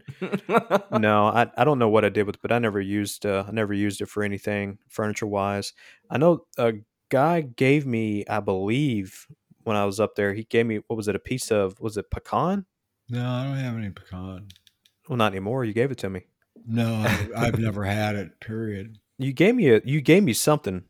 [0.91, 3.45] no, I, I don't know what I did with, it, but I never used uh,
[3.47, 5.73] I never used it for anything furniture wise.
[6.09, 6.73] I know a
[7.09, 9.27] guy gave me, I believe,
[9.63, 11.15] when I was up there, he gave me what was it?
[11.15, 12.65] A piece of was it pecan?
[13.09, 14.47] No, I don't have any pecan.
[15.09, 15.65] Well, not anymore.
[15.65, 16.25] You gave it to me.
[16.67, 18.39] No, I've, I've never had it.
[18.39, 18.97] Period.
[19.17, 20.83] You gave me a you gave me something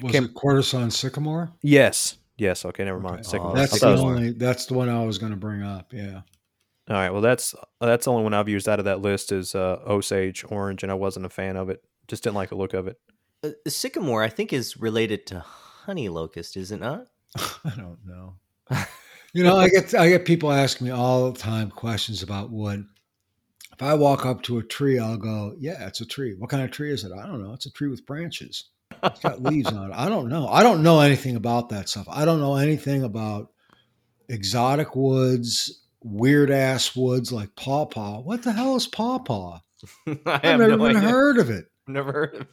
[0.00, 1.50] was Cam- it Quartersawn Sycamore?
[1.62, 2.18] Yes.
[2.36, 2.64] Yes.
[2.64, 2.84] Okay.
[2.84, 3.20] Never mind.
[3.20, 3.28] Okay.
[3.28, 3.52] Sycamore.
[3.52, 4.32] Oh, that's the only.
[4.32, 5.92] That's the one I was going to bring up.
[5.92, 6.22] Yeah.
[6.88, 7.10] All right.
[7.10, 10.44] Well, that's that's the only one I've used out of that list is uh, Osage
[10.48, 11.82] Orange, and I wasn't a fan of it.
[12.06, 12.98] Just didn't like the look of it.
[13.44, 17.06] Uh, sycamore, I think, is related to honey locust, is it not?
[17.36, 18.34] I don't know.
[19.32, 22.86] you know, I get I get people asking me all the time questions about wood.
[23.78, 26.34] If I walk up to a tree, I'll go, "Yeah, it's a tree.
[26.36, 27.12] What kind of tree is it?
[27.12, 27.52] I don't know.
[27.52, 28.70] It's a tree with branches."
[29.04, 29.94] It's got leaves on it.
[29.94, 30.48] I don't know.
[30.48, 32.08] I don't know anything about that stuff.
[32.10, 33.52] I don't know anything about
[34.28, 38.22] exotic woods, weird ass woods like pawpaw.
[38.22, 39.60] What the hell is pawpaw?
[40.26, 41.08] I have never no even idea.
[41.08, 41.66] heard of it.
[41.86, 42.48] Never heard of it.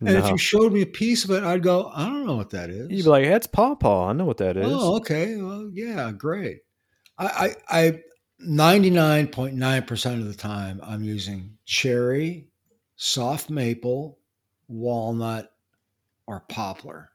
[0.00, 0.24] And no.
[0.24, 2.70] if you showed me a piece of it, I'd go, I don't know what that
[2.70, 2.88] is.
[2.90, 4.08] You'd be like, that's pawpaw.
[4.08, 4.66] I know what that oh, is.
[4.72, 5.36] Oh, okay.
[5.36, 6.60] Well, yeah, great.
[7.18, 8.00] I, I, I
[8.46, 12.48] 99.9% of the time, I'm using cherry,
[12.96, 14.18] soft maple,
[14.68, 15.52] walnut,
[16.26, 17.10] or poplar.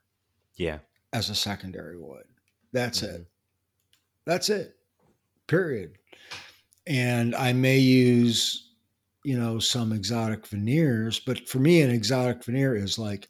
[0.56, 0.78] Yeah.
[1.12, 2.24] As a secondary wood.
[2.72, 3.16] That's mm-hmm.
[3.16, 3.26] it.
[4.24, 4.76] That's it.
[5.46, 5.98] Period.
[6.86, 8.70] And I may use,
[9.24, 13.28] you know, some exotic veneers, but for me, an exotic veneer is like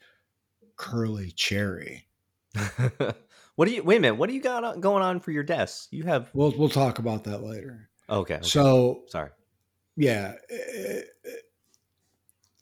[0.77, 2.07] curly cherry.
[3.57, 4.15] what do you wait a minute?
[4.15, 5.89] What do you got uh, going on for your desk?
[5.91, 7.89] You have We'll we'll talk about that later.
[8.09, 8.37] Okay.
[8.37, 8.47] okay.
[8.47, 9.31] So sorry.
[9.97, 11.31] Yeah, eh, eh,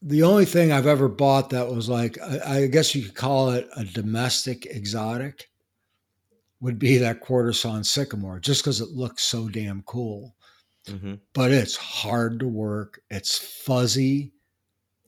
[0.04, 3.50] the only thing I've ever bought that was like, I, I guess you could call
[3.50, 5.48] it a domestic exotic,
[6.60, 10.36] would be that Quartersawn sycamore, just because it looks so damn cool.
[10.86, 11.14] Mm-hmm.
[11.32, 13.00] But it's hard to work.
[13.10, 14.32] It's fuzzy,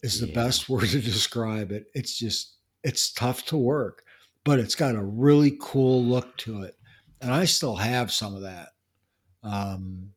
[0.02, 0.34] is the yeah.
[0.34, 1.86] best word to describe it.
[1.94, 4.02] It's just, it's tough to work,
[4.46, 6.76] but it's got a really cool look to it.
[7.20, 8.68] And I still have some of that.
[9.42, 10.12] Um,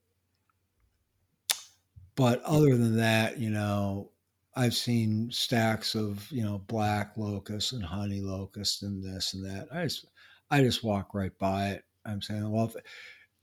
[2.15, 4.11] but other than that, you know,
[4.55, 9.67] I've seen stacks of you know black locust and honey locust and this and that.
[9.73, 10.05] I just
[10.51, 11.83] I just walk right by it.
[12.05, 12.71] I'm saying, well,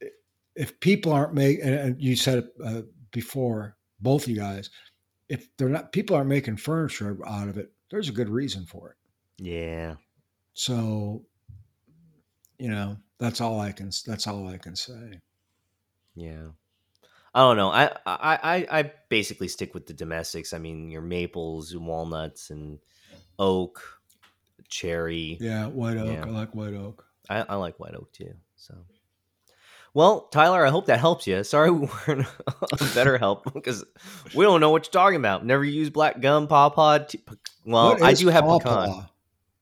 [0.01, 0.11] if,
[0.55, 4.71] if people aren't making, and you said it uh, before, both of you guys,
[5.29, 7.73] if they're not, people aren't making furniture out of it.
[7.91, 8.97] There's a good reason for it.
[9.43, 9.97] Yeah.
[10.57, 11.23] So,
[12.59, 13.91] you know, that's all I can.
[14.07, 15.21] That's all I can say.
[16.15, 16.49] Yeah.
[17.35, 17.69] I don't know.
[17.69, 20.55] I, I I basically stick with the domestics.
[20.55, 22.79] I mean, your maples, and walnuts, and
[23.39, 24.01] oak,
[24.69, 25.37] cherry.
[25.39, 26.09] Yeah, white oak.
[26.09, 26.25] Yeah.
[26.25, 27.05] I like white oak.
[27.29, 28.33] I, I like white oak too.
[28.57, 28.75] So,
[29.93, 31.45] well, Tyler, I hope that helps you.
[31.45, 32.27] Sorry, we weren't
[32.95, 33.85] better help because
[34.35, 35.45] we don't know what you're talking about.
[35.45, 37.01] Never use black gum, pawpaw.
[37.01, 37.21] T-
[37.67, 38.87] well, I do have pawpaw?
[38.87, 39.09] pecan.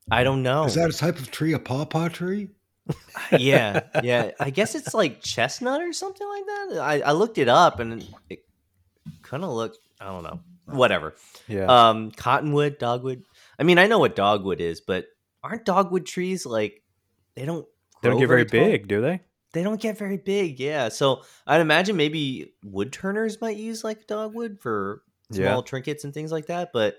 [0.09, 0.65] I don't know.
[0.65, 1.53] Is that a type of tree?
[1.53, 2.49] A pawpaw tree?
[3.37, 4.31] yeah, yeah.
[4.39, 6.79] I guess it's like chestnut or something like that.
[6.79, 8.45] I, I looked it up and it
[9.23, 9.79] kind of looked.
[9.99, 10.39] I don't know.
[10.65, 11.15] Whatever.
[11.47, 11.65] Yeah.
[11.65, 13.23] Um, cottonwood, dogwood.
[13.57, 15.05] I mean, I know what dogwood is, but
[15.43, 16.83] aren't dogwood trees like
[17.35, 17.65] they don't
[18.01, 19.21] they don't get very, very big, do they?
[19.53, 20.59] They don't get very big.
[20.59, 20.89] Yeah.
[20.89, 25.01] So I'd imagine maybe wood turners might use like dogwood for
[25.31, 25.61] small yeah.
[25.61, 26.97] trinkets and things like that, but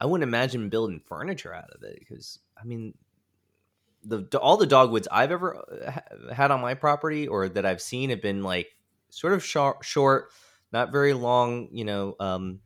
[0.00, 2.94] I wouldn't imagine building furniture out of it because I mean,
[4.04, 8.10] the all the dogwoods I've ever uh, had on my property or that I've seen
[8.10, 8.76] have been like
[9.10, 10.30] sort of short, short
[10.72, 12.60] not very long, you know, um,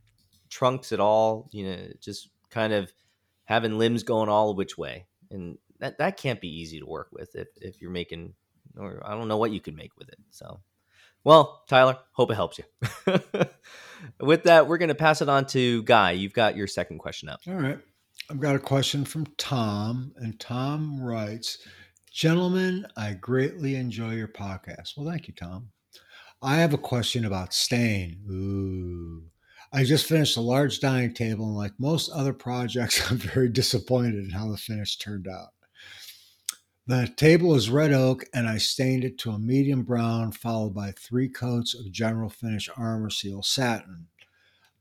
[0.49, 1.49] trunks at all.
[1.53, 2.93] You know, just kind of
[3.45, 7.35] having limbs going all which way, and that that can't be easy to work with
[7.35, 8.35] if if you're making
[8.77, 10.19] or I don't know what you could make with it.
[10.31, 10.61] So,
[11.25, 12.65] well, Tyler, hope it helps you.
[14.21, 16.13] with that, we're going to pass it on to Guy.
[16.13, 17.41] You've got your second question up.
[17.47, 17.79] All right.
[18.31, 21.59] I've got a question from Tom, and Tom writes,
[22.13, 24.97] Gentlemen, I greatly enjoy your podcast.
[24.97, 25.71] Well, thank you, Tom.
[26.43, 28.21] I have a question about stain.
[28.31, 29.25] Ooh.
[29.73, 34.15] I just finished a large dining table, and like most other projects, I'm very disappointed
[34.15, 35.49] in how the finish turned out.
[36.89, 40.93] The table is red oak, and I stained it to a medium brown, followed by
[40.93, 44.07] three coats of General Finish Arm-R-Seal satin.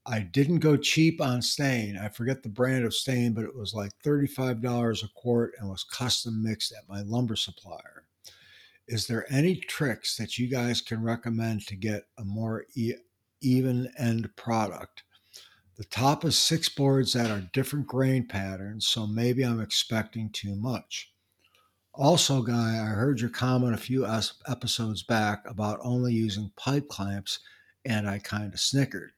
[0.05, 1.97] I didn't go cheap on stain.
[1.97, 5.83] I forget the brand of stain, but it was like $35 a quart and was
[5.83, 8.05] custom mixed at my lumber supplier.
[8.87, 12.93] Is there any tricks that you guys can recommend to get a more e-
[13.41, 15.03] even end product?
[15.75, 20.55] The top is six boards that are different grain patterns, so maybe I'm expecting too
[20.55, 21.11] much.
[21.97, 27.39] Also, Guy, I heard your comment a few episodes back about only using pipe clamps,
[27.85, 29.13] and I kind of snickered.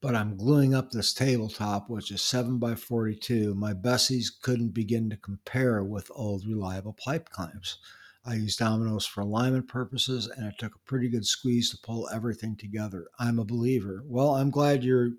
[0.00, 5.10] But I'm gluing up this tabletop, which is 7 by 42 My Besseys couldn't begin
[5.10, 7.78] to compare with old reliable pipe clamps.
[8.24, 12.08] I use dominoes for alignment purposes, and it took a pretty good squeeze to pull
[12.10, 13.08] everything together.
[13.18, 14.04] I'm a believer.
[14.06, 15.10] Well, I'm glad you're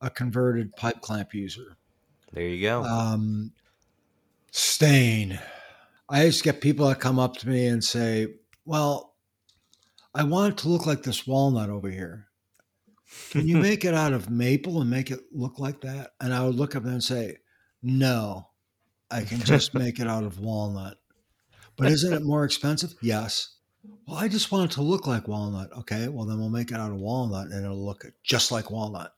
[0.00, 1.76] a converted pipe clamp user.
[2.32, 2.82] There you go.
[2.82, 3.52] Um,
[4.52, 5.38] stain.
[6.08, 8.28] I used to get people that come up to me and say,
[8.64, 9.14] Well,
[10.14, 12.28] I want it to look like this walnut over here.
[13.30, 16.12] Can you make it out of maple and make it look like that?
[16.20, 17.38] And I would look up and say,
[17.82, 18.48] No,
[19.10, 20.98] I can just make it out of walnut.
[21.76, 22.94] But isn't it more expensive?
[23.02, 23.56] Yes.
[24.06, 25.70] Well, I just want it to look like walnut.
[25.78, 29.12] Okay, well, then we'll make it out of walnut and it'll look just like walnut.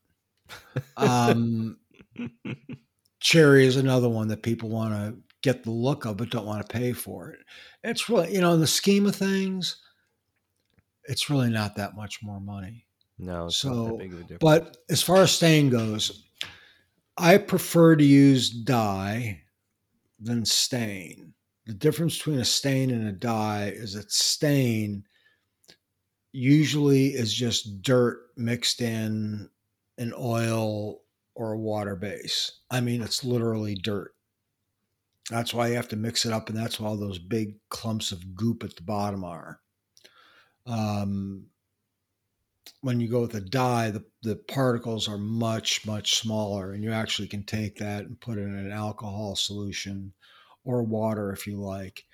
[0.97, 1.79] Um,
[3.21, 6.67] cherry is another one that people want to get the look of but don't want
[6.67, 7.39] to pay for it.
[7.85, 9.77] It's really, you know, in the scheme of things,
[11.05, 12.87] it's really not that much more money.
[13.19, 14.01] No, so,
[14.41, 16.29] but as far as stain goes,
[17.17, 19.43] I prefer to use dye
[20.21, 21.35] than stain.
[21.67, 25.05] The difference between a stain and a dye is that stain
[26.33, 29.51] usually is just dirt mixed in
[29.99, 31.01] an oil
[31.35, 32.61] or a water base.
[32.71, 34.13] I mean, it's literally dirt.
[35.31, 38.13] That's why you have to mix it up, and that's why all those big clumps
[38.13, 39.61] of goop at the bottom are.
[40.67, 41.47] Um,
[42.81, 46.93] when you go with a dye, the, the particles are much, much smaller, and you
[46.93, 50.13] actually can take that and put it in an alcohol solution
[50.65, 52.05] or water if you like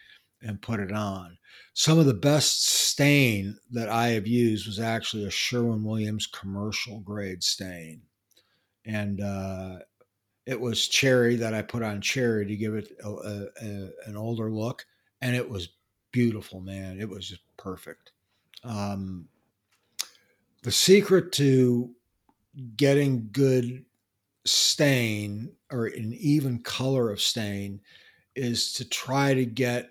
[0.42, 1.38] and put it on.
[1.72, 7.00] Some of the best stain that I have used was actually a Sherwin Williams commercial
[7.00, 8.02] grade stain.
[8.84, 9.78] And uh,
[10.46, 14.16] it was cherry that I put on cherry to give it a, a, a, an
[14.16, 14.86] older look,
[15.22, 15.70] and it was
[16.12, 17.00] beautiful, man.
[17.00, 18.12] It was just perfect.
[18.62, 19.28] Um,
[20.62, 21.90] the secret to
[22.76, 23.84] getting good
[24.44, 27.80] stain or an even color of stain
[28.36, 29.90] is to try to get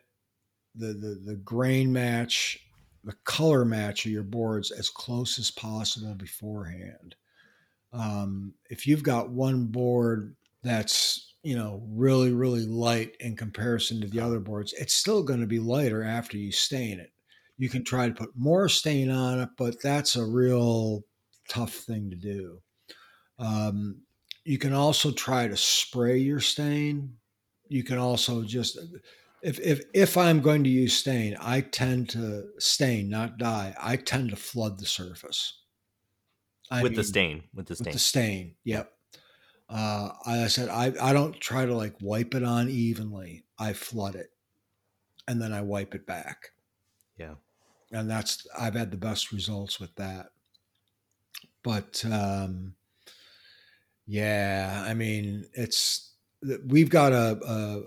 [0.75, 2.59] the, the, the grain match,
[3.03, 7.15] the color match of your boards as close as possible beforehand.
[7.91, 14.07] Um, if you've got one board that's you know really really light in comparison to
[14.07, 17.11] the other boards it's still going to be lighter after you stain it.
[17.57, 21.03] You can try to put more stain on it but that's a real
[21.49, 22.59] tough thing to do.
[23.39, 24.01] Um,
[24.45, 27.15] you can also try to spray your stain.
[27.69, 28.77] You can also just
[29.41, 33.75] if, if if i'm going to use stain i tend to stain not dye.
[33.79, 35.59] I tend to flood the surface.
[36.71, 38.92] I with mean, the stain with the stain with the stain yep
[39.73, 43.43] uh, I said I, I don't try to like wipe it on evenly.
[43.57, 44.29] I flood it,
[45.27, 46.49] and then I wipe it back.
[47.17, 47.35] Yeah,
[47.91, 50.27] and that's I've had the best results with that.
[51.63, 52.75] But um,
[54.05, 56.13] yeah, I mean it's
[56.67, 57.81] we've got a, a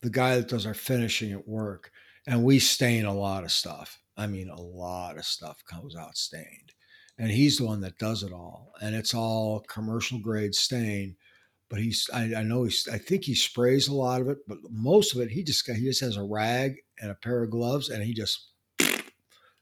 [0.00, 1.90] the guy that does our finishing at work,
[2.24, 3.98] and we stain a lot of stuff.
[4.16, 6.72] I mean, a lot of stuff comes out stained
[7.18, 11.16] and he's the one that does it all and it's all commercial grade stain
[11.72, 14.58] but he's I, I, know he's I think he sprays a lot of it, but
[14.70, 17.88] most of it he just he just has a rag and a pair of gloves
[17.88, 18.50] and he just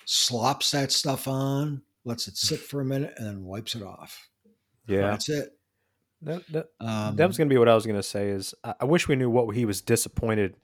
[0.06, 4.28] slops that stuff on, lets it sit for a minute, and then wipes it off.
[4.88, 5.50] Yeah, that's it.
[6.22, 8.30] That, that, Um, that was going to be what I was going to say.
[8.30, 10.56] Is I, I wish we knew what he was disappointed.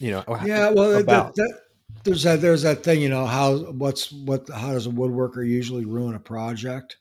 [0.00, 0.68] You know, yeah.
[0.68, 1.34] Well, about.
[1.36, 1.60] that,
[2.04, 3.00] there's that there's that thing.
[3.00, 6.98] You know how what's what how does a woodworker usually ruin a project?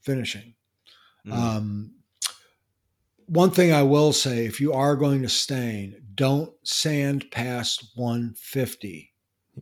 [0.00, 0.54] Finishing.
[1.24, 1.32] Mhm.
[1.32, 1.92] Um,
[3.32, 9.14] one thing I will say, if you are going to stain, don't sand past 150.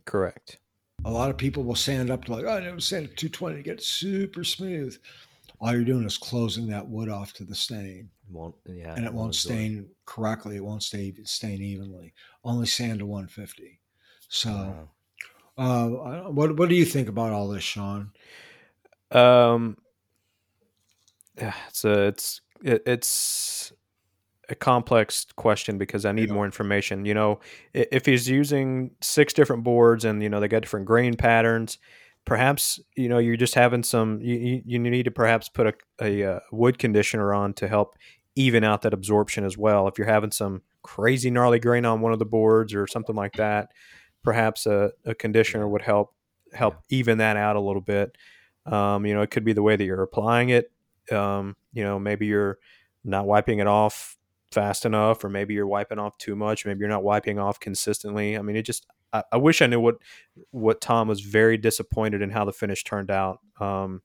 [0.05, 0.57] correct.
[1.05, 3.55] A lot of people will sand up to like, oh, I never sand at 220
[3.55, 4.97] to get super smooth.
[5.61, 9.13] All you're doing is closing that wood off to the stain, won't yeah, and it
[9.13, 10.57] won't stain correctly.
[10.57, 12.13] It won't stay stain evenly.
[12.43, 13.79] Only sand to 150.
[14.27, 14.49] So,
[15.57, 16.25] Wow.
[16.25, 18.11] uh, what what do you think about all this, Sean?
[19.11, 19.77] Um,
[21.37, 23.71] yeah, it's a, it's it, it's
[24.49, 26.35] a complex question because I need Yeah.
[26.35, 27.05] more information.
[27.05, 27.39] You know,
[27.73, 31.77] if he's using six different boards and you know they got different grain patterns,
[32.25, 34.19] perhaps you know you're just having some.
[34.21, 37.95] You you, need to perhaps put a, a uh, wood conditioner on to help
[38.35, 39.87] even out that absorption as well.
[39.87, 43.33] If you're having some crazy gnarly grain on one of the boards or something like
[43.33, 43.69] that,
[44.23, 46.13] perhaps a, a conditioner would help
[46.53, 48.17] help even that out a little bit.
[48.65, 50.71] Um, you know, it could be the way that you're applying it.
[51.11, 52.57] Um, you know, maybe you're
[53.03, 54.17] not wiping it off
[54.51, 56.65] fast enough, or maybe you're wiping off too much.
[56.65, 58.37] Maybe you're not wiping off consistently.
[58.37, 58.85] I mean, it just.
[59.13, 59.95] I, I wish I knew what
[60.51, 63.39] what Tom was very disappointed in how the finish turned out.
[63.59, 64.01] Um,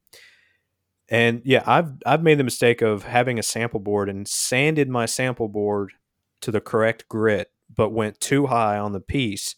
[1.09, 5.07] and yeah, I've I've made the mistake of having a sample board and sanded my
[5.07, 5.93] sample board
[6.41, 9.55] to the correct grit, but went too high on the piece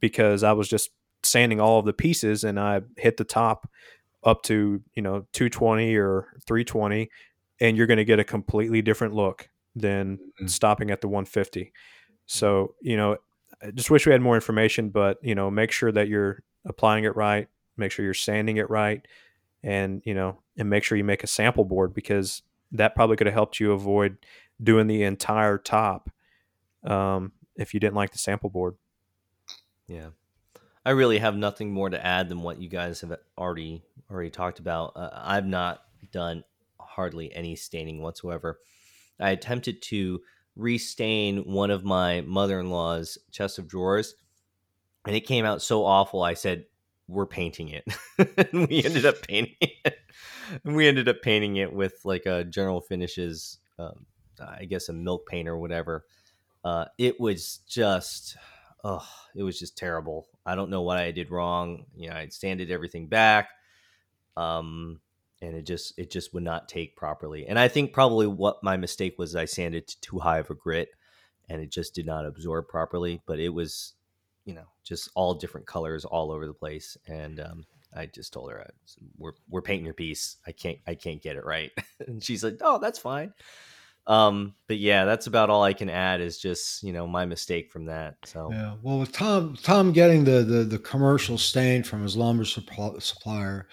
[0.00, 0.90] because I was just
[1.22, 3.70] sanding all of the pieces and I hit the top
[4.24, 7.08] up to, you know, 220 or 320
[7.60, 10.50] and you're going to get a completely different look than Mhm.
[10.50, 11.72] stopping at the 150.
[12.26, 13.18] So, you know,
[13.62, 17.04] I just wish we had more information, but, you know, make sure that you're applying
[17.04, 19.06] it right, make sure you're sanding it right
[19.62, 22.42] and, you know, and make sure you make a sample board because
[22.72, 24.18] that probably could have helped you avoid
[24.62, 26.10] doing the entire top
[26.84, 28.76] um, if you didn't like the sample board.
[29.86, 30.10] Yeah,
[30.88, 34.58] I really have nothing more to add than what you guys have already already talked
[34.58, 34.94] about.
[34.96, 35.82] Uh, I've not
[36.12, 36.44] done
[36.80, 38.58] hardly any staining whatsoever.
[39.20, 40.22] I attempted to
[40.56, 44.14] restain one of my mother-in-law's chest of drawers,
[45.06, 46.22] and it came out so awful.
[46.22, 46.64] I said,
[47.06, 47.84] "We're painting it."
[48.54, 49.94] we ended up painting it.
[50.64, 54.06] And we ended up painting it with like a General Finishes, um,
[54.40, 56.06] I guess a milk paint or whatever.
[56.64, 58.38] Uh, it was just
[58.84, 60.28] oh, it was just terrible.
[60.48, 61.84] I don't know what I did wrong.
[61.94, 63.50] You know, I'd sanded everything back,
[64.36, 65.00] um,
[65.42, 67.46] and it just it just would not take properly.
[67.46, 70.54] And I think probably what my mistake was, I sanded to too high of a
[70.54, 70.88] grit,
[71.50, 73.20] and it just did not absorb properly.
[73.26, 73.92] But it was,
[74.46, 78.50] you know, just all different colors all over the place, and um, I just told
[78.50, 78.66] her,
[79.18, 80.36] "We're we're painting your piece.
[80.46, 81.72] I can't I can't get it right."
[82.06, 83.34] and she's like, "Oh, that's fine."
[84.08, 86.20] Um, but yeah, that's about all I can add.
[86.20, 88.16] Is just you know my mistake from that.
[88.24, 88.74] So Yeah.
[88.82, 93.68] Well, with Tom, Tom getting the the, the commercial stain from his lumber suppl- supplier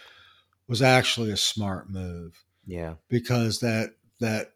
[0.67, 4.51] was actually a smart move yeah, because that that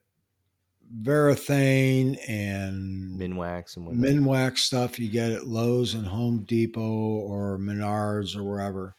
[1.01, 4.05] Varathane and Minwax and whatnot.
[4.05, 8.95] Minwax stuff you get at Lowe's and Home Depot or Menards or wherever.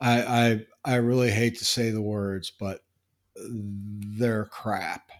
[0.00, 2.80] I I I really hate to say the words, but
[3.36, 5.10] they're crap.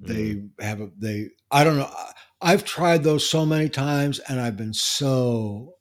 [0.00, 0.64] They Mm-hmm.
[0.64, 1.28] have a they.
[1.50, 1.90] I don't know.
[2.40, 5.74] I've tried those so many times, and I've been so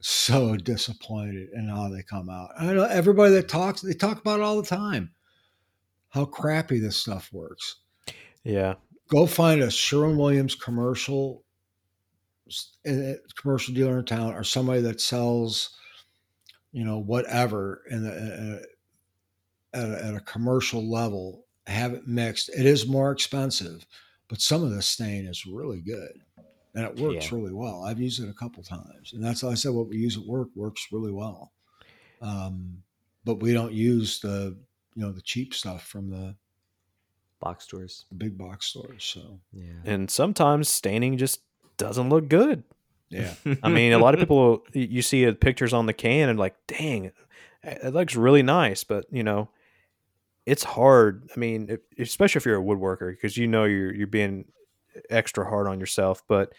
[0.00, 2.50] so disappointed in how they come out.
[2.58, 5.12] I know everybody that talks, they talk about it all the time.
[6.10, 7.76] How crappy this stuff works.
[8.44, 8.74] Yeah.
[9.08, 11.44] Go find a Sherwin Williams commercial
[13.36, 15.70] commercial dealer in town, or somebody that sells,
[16.72, 18.62] you know, whatever in the,
[19.74, 21.43] uh, at, a, at a commercial level.
[21.66, 22.48] Have it mixed.
[22.50, 23.86] It is more expensive,
[24.28, 26.20] but some of the stain is really good,
[26.74, 27.36] and it works Yeah.
[27.38, 27.82] really well.
[27.84, 30.26] I've used it a couple times, and that's why I said what we use at
[30.26, 31.52] work works really well.
[32.20, 32.82] Um,
[33.24, 34.56] but we don't use the
[34.94, 36.36] you know the cheap stuff from the,
[37.40, 38.04] box stores.
[38.10, 39.04] the big box stores.
[39.04, 41.40] So Yeah, And sometimes staining just
[41.76, 42.62] doesn't look good.
[43.08, 46.38] yeah, I mean, a lot of people you see uh, pictures on the can and
[46.38, 47.14] like, dang, it
[47.62, 49.48] it looks really nice, but you know,
[50.46, 51.30] it's hard.
[51.34, 54.46] I mean, especially if you're a woodworker, because you know you're you're being
[55.10, 56.22] extra hard on yourself.
[56.28, 56.52] But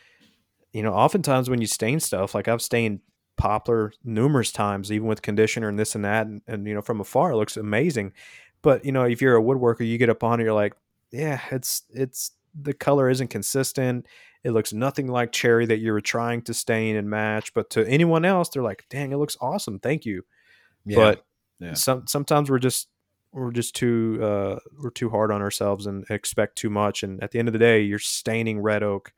[0.74, 3.02] you know, oftentimes when you stain stuff, like I've stained
[3.38, 7.00] poplar numerous times, even with conditioner and this and that, and, and you know, from
[7.00, 8.14] afar it looks amazing.
[8.62, 10.74] But you know, if you're a woodworker, you get up on it, you're like,
[11.12, 14.08] yeah, it's it's the color isn't consistent.
[14.44, 17.54] It looks nothing like cherry that you were trying to stain and match.
[17.54, 19.80] But to anyone else, they're like, dang, it looks awesome.
[19.80, 20.24] Thank you.
[20.86, 20.96] yeah.
[20.96, 21.26] But
[21.60, 21.74] yeah.
[21.74, 22.88] some sometimes we're just
[23.36, 27.04] we're just too uh, we're too hard on ourselves and expect too much.
[27.04, 29.12] And at the end of the day, you're staining red oak.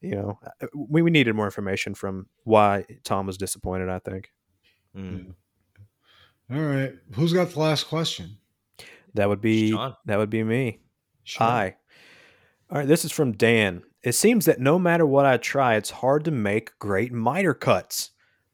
[0.00, 3.88] You know, uh, we, we needed more information from why Tom was disappointed.
[3.88, 4.30] I think
[4.96, 5.34] Mm.
[6.50, 6.94] All right.
[7.14, 8.38] Who's got the last question?
[9.14, 9.94] that would be Sean.
[10.06, 10.80] that would be me.
[11.24, 11.46] Sure.
[11.46, 11.76] Hi.
[12.70, 13.82] All right, this is from Dan.
[14.02, 18.10] It seems that no matter what I try, it's hard to make great miter cuts.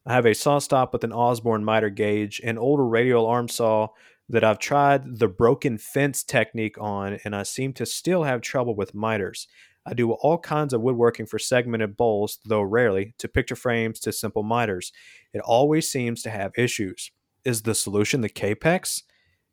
[0.07, 3.89] I have a SawStop with an Osborne miter gauge, an older radial arm saw
[4.33, 8.75] that I've tried the broken fence technique on, and I seem to still have trouble
[8.75, 9.47] with miters.
[9.85, 14.13] I do all kinds of woodworking for segmented bowls, though rarely, to picture frames to
[14.13, 14.91] simple miters.
[15.35, 17.11] It always seems to have issues.
[17.45, 19.03] Is the solution the Kapex?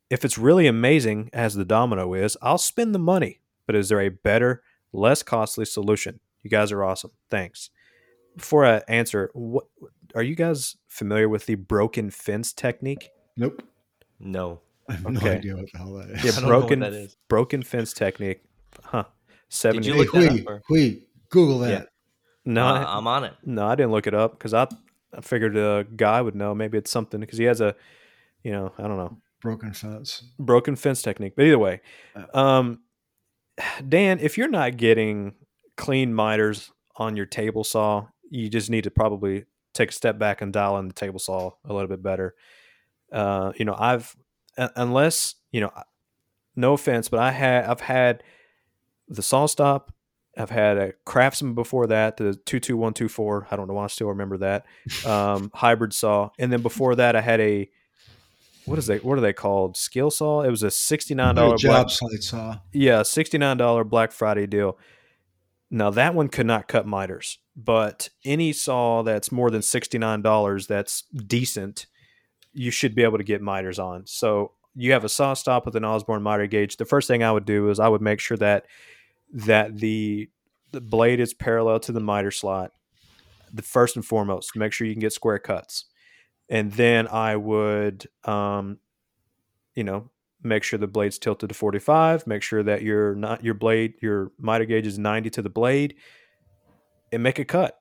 [0.08, 3.40] If it's really amazing, as the Domino is, I'll spend the money.
[3.66, 4.62] But is there a better,
[4.94, 6.20] less costly solution?
[6.42, 7.10] You guys are awesome.
[7.28, 7.68] Thanks.
[8.34, 9.66] Before I answer, what
[10.14, 13.10] are you guys familiar with the broken fence technique?
[13.36, 13.62] Nope.
[14.18, 14.60] No.
[14.90, 15.36] I have no Okay.
[15.36, 16.24] idea what the hell that is.
[16.24, 17.16] Yeah, I don't know what broken that is.
[17.28, 18.42] broken fence technique.
[18.84, 19.04] Huh.
[19.48, 19.86] Seventy.
[19.88, 21.70] you Hey, look that Huy, up, or- Huy, Google that.
[21.70, 21.82] Yeah.
[22.44, 23.34] no, Uh, I- I'm on it.
[23.44, 24.66] no, I didn't look it up because I,
[25.16, 26.54] I figured a guy would know.
[26.54, 27.74] Maybe it's something because he has a,
[28.44, 30.22] you know, I don't know, Broken fence.
[30.38, 31.34] broken fence technique.
[31.36, 31.80] But either way,
[32.34, 32.80] um,
[33.88, 35.34] Dan, if you're not getting
[35.76, 40.40] clean miters on your table saw, you just need to probably take a step back
[40.42, 42.34] and dial in the table saw a little bit better.
[43.12, 44.14] Uh, you know, I've
[44.56, 45.72] unless you know,
[46.56, 48.22] no offense, but I had I've had
[49.08, 49.88] the SawStop.
[50.38, 53.48] I've had a Craftsman before that, the two two one two four.
[53.50, 54.64] I don't know why I still remember that
[55.04, 57.68] um, hybrid saw, and then before that, I had a
[58.64, 59.76] what is they what are they called?
[59.76, 60.42] Skil saw.
[60.42, 62.58] It was a sixty nine dollar job site saw.
[62.72, 64.78] yeah, sixty nine dollar Black Friday deal.
[65.70, 70.22] Now that one could not cut miters, but any saw that's more than sixty nine
[70.22, 71.86] dollars that's decent,
[72.52, 74.06] you should be able to get miters on.
[74.06, 76.76] So you have a SawStop with an Osborne miter gauge.
[76.76, 78.66] The first thing I would do is I would make sure that
[79.32, 80.28] that the
[80.72, 82.72] the blade is parallel to the miter slot.
[83.52, 85.86] The first and foremost, make sure you can get square cuts,
[86.48, 88.78] and then I would, um,
[89.74, 90.10] you know,
[90.42, 94.32] make sure the blade's tilted to 45 make sure that your not your blade your
[94.38, 95.94] miter gauge is 90 to the blade
[97.12, 97.78] and make a cut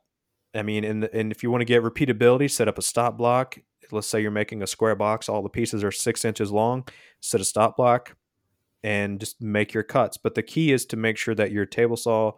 [0.54, 3.60] i mean and, and if you want to get repeatability set up a stop block
[3.92, 6.86] let's say you're making a square box all the pieces are six inches long
[7.20, 8.16] set a stop block
[8.84, 11.98] and just make your cuts but the key is to make sure that your table
[11.98, 12.32] saw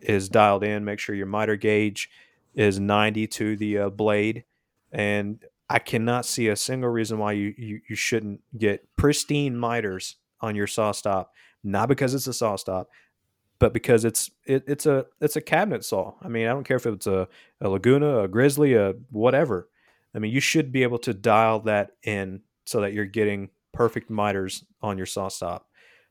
[0.00, 2.10] is dialed in make sure your miter gauge
[2.54, 4.44] is 90 to the uh, blade
[4.92, 10.16] and I cannot see a single reason why you, you, you shouldn't get pristine miters
[10.40, 11.26] on your SawStop.
[11.64, 12.86] Not because it's a SawStop,
[13.58, 16.14] but because it's it, it's a it's a cabinet saw.
[16.22, 17.26] I mean, I don't care if it's a,
[17.60, 19.68] a Laguna, a Grizzly, a whatever.
[20.16, 24.10] I mean, you should be able to dial that in so that you're getting perfect
[24.10, 25.60] miters on your SawStop,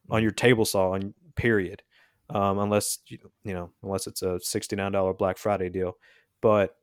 [0.10, 1.82] on your table saw, on period.
[2.30, 5.98] Um, unless you know, unless it's a sixty nine dollar Black Friday deal,
[6.42, 6.76] but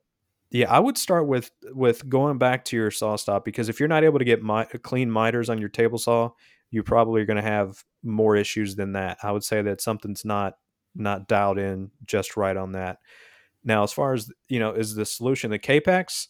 [0.50, 4.04] yeah, I would start with with going back to your SawStop because if you're not
[4.04, 4.42] able to get
[4.82, 6.30] clean miters on your table saw,
[6.70, 9.18] you probably are going to have more issues than that.
[9.22, 10.54] I would say that something's not
[10.94, 12.98] not dialed in just right on that.
[13.64, 16.28] Now, as far as you know, is the solution the Kapex?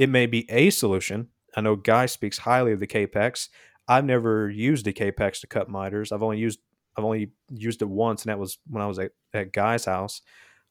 [0.00, 1.28] It may be a solution.
[1.54, 3.50] I know Guy speaks highly of the Kapex.
[3.86, 6.10] I've never used a Kapex to cut miters.
[6.10, 6.58] I've only used
[6.96, 10.22] I've only used it once, and that was when I was at, at Guy's house.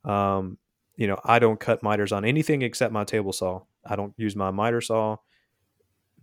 [0.03, 0.57] Um,
[0.95, 3.61] you know, I don't cut miters on anything except my table saw.
[3.85, 5.17] I don't use my miter saw,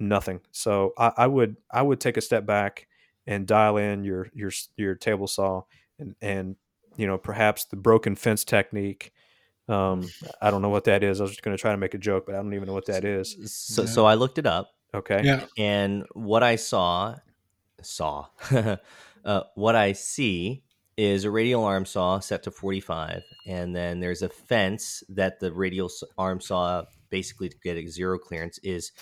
[0.00, 0.40] nothing.
[0.50, 2.88] So I, I would I would take a step back
[3.24, 5.62] and dial in your your your table saw
[6.00, 6.56] and and
[6.96, 9.12] you know perhaps the broken fence technique.
[9.68, 10.08] Um,
[10.40, 11.20] I don't know what that is.
[11.20, 12.72] I was just going to try to make a joke, but I don't even know
[12.72, 13.36] what that is.
[13.52, 13.88] So, Yeah.
[13.88, 15.22] so I looked it up, Okay.
[15.24, 15.44] Yeah.
[15.58, 17.16] and what I saw,
[17.82, 18.26] saw,
[19.24, 20.62] uh, what I see
[20.96, 25.52] is a radial arm saw set to 45, and then there's a fence that the
[25.52, 28.92] radial arm saw, basically to get a zero clearance, is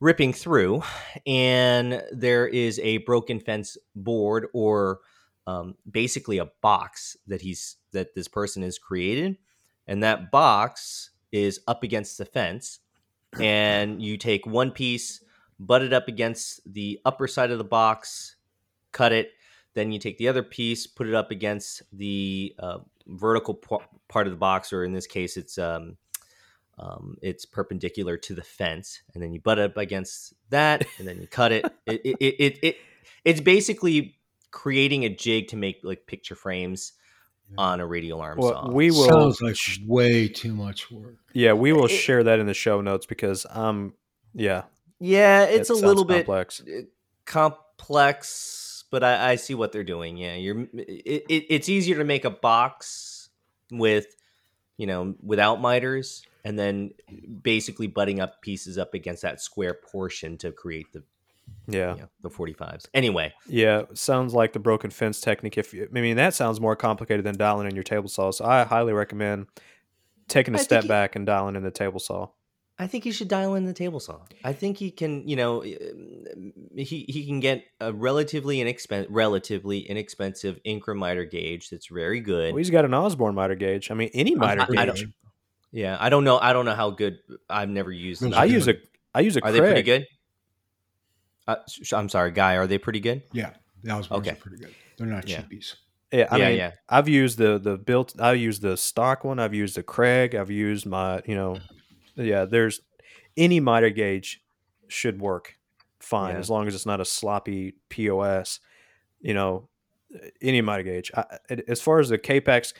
[0.00, 0.82] ripping through,
[1.26, 4.98] and there is a broken fence board or
[5.46, 9.38] um, basically a box that he's that this person has created,
[9.86, 12.80] and that box is up against the fence,
[13.40, 15.22] and you take one piece,
[15.58, 18.36] butt it up against the upper side of the box,
[18.92, 19.32] cut it.
[19.74, 23.76] Then you take the other piece, put it up against the uh, vertical p-
[24.08, 25.96] part of the box, or in this case, it's um,
[26.78, 31.06] um, it's perpendicular to the fence, and then you butt it up against that, and
[31.06, 31.64] then you cut it.
[31.86, 32.76] It, it, it, it, it
[33.24, 34.18] it's basically
[34.50, 36.92] creating a jig to make like picture frames
[37.58, 38.70] on a radial arm Well, saw.
[38.70, 39.08] we will.
[39.08, 41.16] Sounds like way too much work.
[41.32, 43.94] Yeah, we will It- share that in the show notes because um,
[44.34, 44.62] yeah,
[45.00, 46.60] yeah, it's it a little bit complex.
[46.62, 46.82] uh,
[47.24, 50.16] comp complex, but I, I see what they're doing.
[50.16, 50.62] Yeah, you're.
[50.74, 53.28] It, it, it's easier to make a box
[53.70, 54.06] with,
[54.76, 56.92] you know, without miters, and then
[57.42, 61.02] basically butting up pieces up against that square portion to create the
[61.68, 61.94] Yeah.
[61.94, 62.86] you know, the 45s.
[62.94, 65.58] Anyway, Yeah, sounds like the broken fence technique.
[65.58, 68.44] If you, I mean that sounds more complicated than dialing in your table saw, so
[68.44, 69.46] I highly recommend
[70.28, 72.28] taking a I step think it- back and dialing in the table saw.
[72.78, 74.18] I think he should dial in the table saw.
[74.44, 79.78] I think he can, you know, um, he he can get a relatively inexpensive, relatively
[79.80, 82.52] inexpensive Incra miter gauge that's very good.
[82.52, 83.90] Well, he's got an Osborne miter gauge.
[83.90, 85.00] I mean, any miter I- I gauge.
[85.02, 85.12] don't-
[85.72, 86.38] yeah, I don't know.
[86.38, 87.18] I don't know how good.
[87.48, 88.20] I've never used.
[88.20, 88.34] Them.
[88.34, 88.74] I use a.
[89.14, 89.52] I use a Are Kreg.
[89.52, 90.06] they pretty good?
[91.46, 91.56] Uh,
[91.92, 92.56] I'm sorry, guy.
[92.56, 93.22] Are they pretty good?
[93.32, 93.50] Yeah,
[93.82, 94.30] the Osbornes Okay.
[94.30, 94.74] are pretty good.
[94.98, 95.42] They're not Yeah.
[95.42, 95.74] cheapies.
[96.12, 96.72] Yeah, I Yeah, mean, yeah.
[96.88, 98.14] I've used the the built.
[98.20, 99.38] I used the stock one.
[99.38, 100.34] I've used the Kreg.
[100.34, 101.58] I've used my, you know,
[102.14, 102.44] yeah.
[102.44, 102.80] There's
[103.36, 104.42] any miter gauge
[104.88, 105.56] should work
[106.00, 106.38] fine Yeah.
[106.40, 108.60] as long as it's not a sloppy POS.
[109.20, 109.68] You know,
[110.40, 111.10] any miter gauge.
[111.14, 111.38] I,
[111.68, 112.72] as far as the Kapex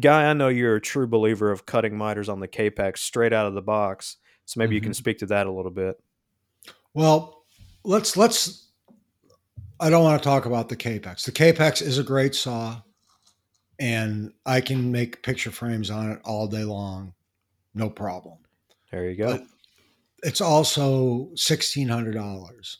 [0.00, 3.46] guy, I know you're a true believer of cutting miters on the Kapex straight out
[3.46, 4.16] of the box.
[4.44, 4.96] So maybe you can Mhm.
[4.96, 6.00] speak to that a little bit.
[6.94, 7.37] Well,
[7.84, 8.68] let's let's.
[9.80, 11.24] I don't want to talk about the Kapex.
[11.24, 12.80] The Kapex is a great saw,
[13.78, 17.12] and I can make picture frames on it all day long,
[17.74, 18.38] no problem.
[18.90, 19.38] There you go.
[19.38, 19.46] But
[20.22, 22.78] it's also sixteen hundred dollars.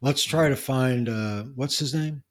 [0.00, 2.22] Let's try to find uh, what's his name?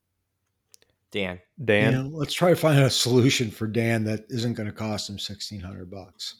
[1.11, 1.39] Dan.
[1.63, 5.09] Dan, Dan, let's try to find a solution for Dan that isn't going to cost
[5.09, 6.35] him sixteen hundred bucks.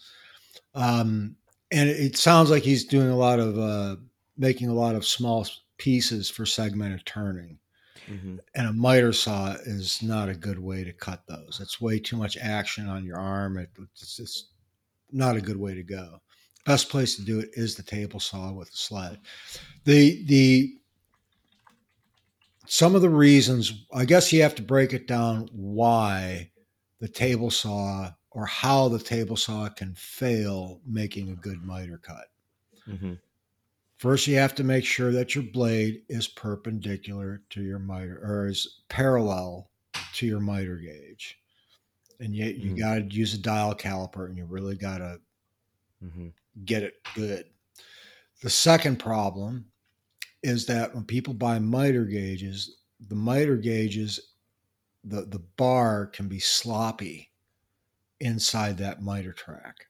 [0.76, 1.36] Um,
[1.72, 3.96] and it sounds like he's doing a lot of uh,
[4.38, 7.60] making a lot of small pieces for segmented turning.
[8.08, 11.60] hmm And a miter saw is not a good way to cut those.
[11.62, 13.58] It's way too much action on your arm.
[13.58, 14.50] It, it's just
[15.12, 16.22] not a good way to go.
[16.66, 19.20] Best place to do it is the table saw with the sled.
[19.86, 20.78] The the
[22.66, 26.52] some of the reasons, I guess you have to break it down why
[27.00, 32.26] the table saw or how the table saw can fail making a good miter cut.
[32.86, 33.14] hmm
[33.98, 38.48] First, you have to make sure that your blade is perpendicular to your miter or
[38.48, 39.72] is parallel
[40.14, 41.40] to your miter gauge.
[42.20, 42.78] And yet you Mhm.
[42.78, 45.22] got to use a dial caliper and you really got to
[46.02, 46.30] hmm
[46.66, 47.50] get it good.
[48.44, 49.72] The second problem
[50.44, 54.36] is that when people buy miter gauges, the miter gauges,
[55.04, 57.32] the, the bar can be sloppy
[58.20, 59.88] inside that miter track.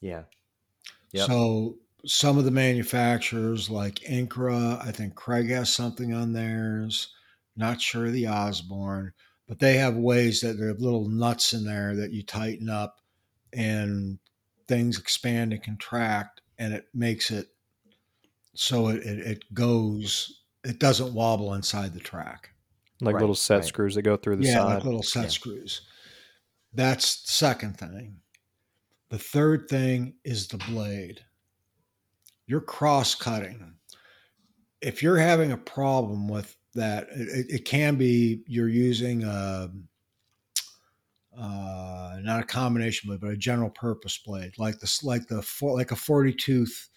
[0.00, 0.24] Yeah.
[1.12, 1.28] Yep.
[1.28, 7.12] So some of the manufacturers like Incra, I think Kreg has something on theirs.
[7.56, 9.12] Not sure the Osborne,
[9.48, 13.00] but they have ways that there have little nuts in there that you tighten up
[13.52, 14.18] and
[14.68, 17.48] things expand and contract and it makes it
[18.54, 22.50] so it, it, it goes it doesn't wobble inside the track.
[23.00, 23.64] like Right, little set right.
[23.64, 24.74] screws that go through the yeah, side.
[24.74, 25.28] like little set Yeah.
[25.30, 25.80] screws.
[26.74, 28.20] That's the second thing.
[29.08, 31.20] The third thing is the blade.
[32.48, 33.74] You're cross cutting.
[34.80, 39.70] If you're having a problem with that, it, it can be you're using a,
[41.38, 45.92] uh, not a combination blade, but a general purpose blade, like this, like the like
[45.92, 46.88] a forty tooth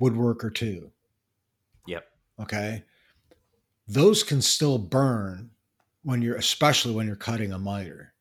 [0.00, 0.92] woodworker two.
[1.86, 2.04] Yep.
[2.40, 2.84] Okay.
[3.88, 5.50] Those can still burn
[6.02, 8.12] when you're, especially when you're cutting a miter.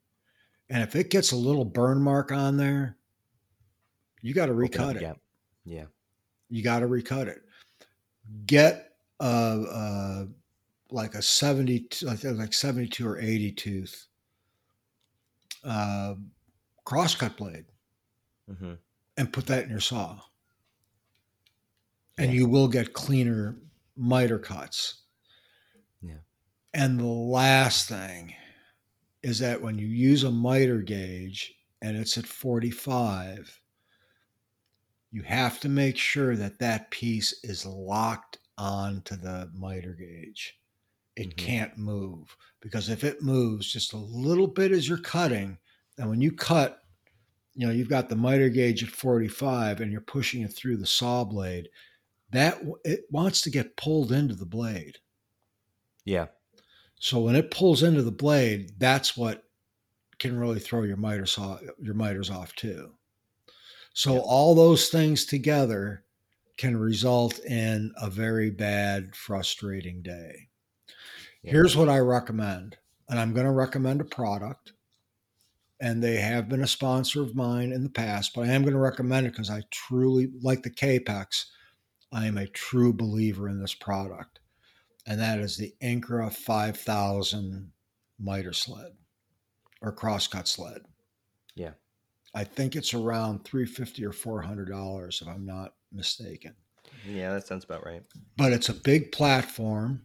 [0.70, 2.98] And if it gets a little burn mark on there,
[4.22, 5.02] you got to recut it.
[5.02, 5.20] gap.
[5.66, 5.86] Yeah.
[6.54, 7.42] You got to recut it.
[8.46, 10.28] Get a, a
[10.92, 14.08] like a 70, like 72 or 80 tooth
[15.64, 16.14] uh,
[16.86, 17.66] crosscut blade
[18.48, 18.74] hmm
[19.18, 20.20] and put that in your saw.
[22.18, 22.38] And Yeah.
[22.40, 23.56] you will get cleaner
[23.96, 25.04] miter cuts.
[26.02, 26.18] Yeah.
[26.74, 28.36] And the last thing
[29.24, 33.62] is that when you use a miter gauge and it's at 45,
[35.14, 40.60] you have to make sure that that piece is locked onto the miter gauge.
[41.16, 41.38] It Mhm.
[41.38, 45.60] can't move because if it moves just a little bit as you're cutting,
[45.98, 46.82] and when you cut,
[47.56, 50.88] you know, you've got the miter gauge at 45 and you're pushing it through the
[50.88, 51.70] saw blade,
[52.32, 55.00] that it wants to get pulled into the blade.
[56.06, 56.28] Yeah.
[57.00, 59.48] So when it pulls into the blade, that's what
[60.20, 62.98] can really throw your miter saw your miters off too.
[63.94, 64.20] So Yeah.
[64.22, 66.04] all those things together
[66.58, 70.50] can result in a very bad, frustrating day.
[71.42, 71.52] Yeah.
[71.52, 72.78] Here's what I recommend,
[73.10, 74.74] and I'm going to recommend a product,
[75.80, 78.74] and they have been a sponsor of mine in the past, but I am going
[78.74, 81.46] to recommend it because I truly like the Kapex.
[82.12, 84.40] I am a true believer in this product.
[85.06, 87.74] and that is the Incra 5000
[88.20, 88.94] miter sled
[89.82, 90.86] or crosscut sled.
[91.56, 91.74] Yeah.
[92.34, 96.56] I think it's around 350 or $400 if I'm not mistaken.
[97.08, 98.04] Yeah, that sounds about right.
[98.38, 100.02] But it's a big platform.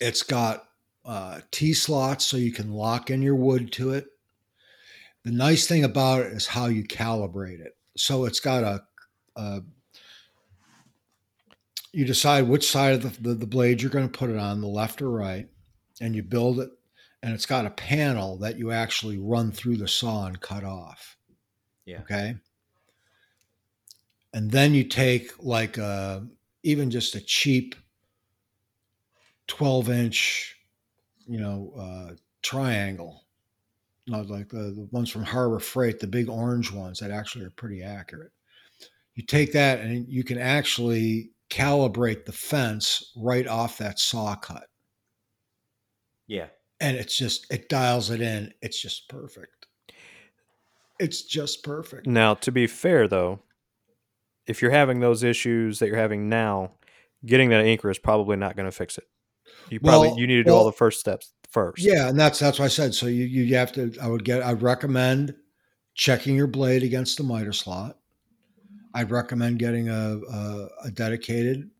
[0.00, 0.66] It's got
[1.04, 4.06] uh, T slots so you can lock in your wood to it.
[5.24, 7.76] The nice thing about it is how you calibrate it.
[7.96, 8.82] So it's got a,
[9.36, 9.62] a
[11.92, 14.60] you decide which side of the, the, the blade you're going to put it on,
[14.60, 15.48] the left or right,
[16.00, 16.70] and you build it.
[17.22, 21.16] And it's got a panel that you actually run through the saw and cut off.
[21.90, 22.00] Yeah.
[22.02, 22.36] Okay.
[24.32, 26.24] And then you take like a,
[26.62, 27.74] even just a cheap
[29.48, 30.56] 12 inch,
[31.26, 33.24] you know, uh, triangle,
[34.06, 37.50] not like the, the ones from Harbor Freight, the big orange ones that actually are
[37.50, 38.30] pretty accurate.
[39.16, 44.68] You take that and you can actually calibrate the fence right off that saw cut.
[46.28, 46.46] Yeah.
[46.78, 48.54] And it's just, it dials it in.
[48.62, 49.66] It's just perfect.
[51.00, 52.06] It's just perfect.
[52.06, 53.40] Now, to be fair though,
[54.46, 56.72] if you're having those issues that you're having now,
[57.24, 59.04] getting that Incra is probably not going to fix it.
[59.70, 61.82] You probably Well- you need to do all the first steps first.
[61.82, 62.94] Yeah, and that's that's what I said.
[62.94, 63.92] So you you have to.
[64.00, 64.42] I would get.
[64.42, 65.34] I'd recommend
[65.94, 67.98] checking your blade against the miter slot.
[68.94, 71.70] I'd recommend getting a a, a dedicated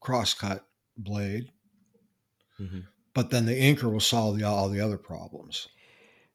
[0.00, 0.64] crosscut
[0.96, 1.50] blade,
[2.60, 2.84] Mhm.
[3.14, 5.68] but then the Incra will solve the, all the other problems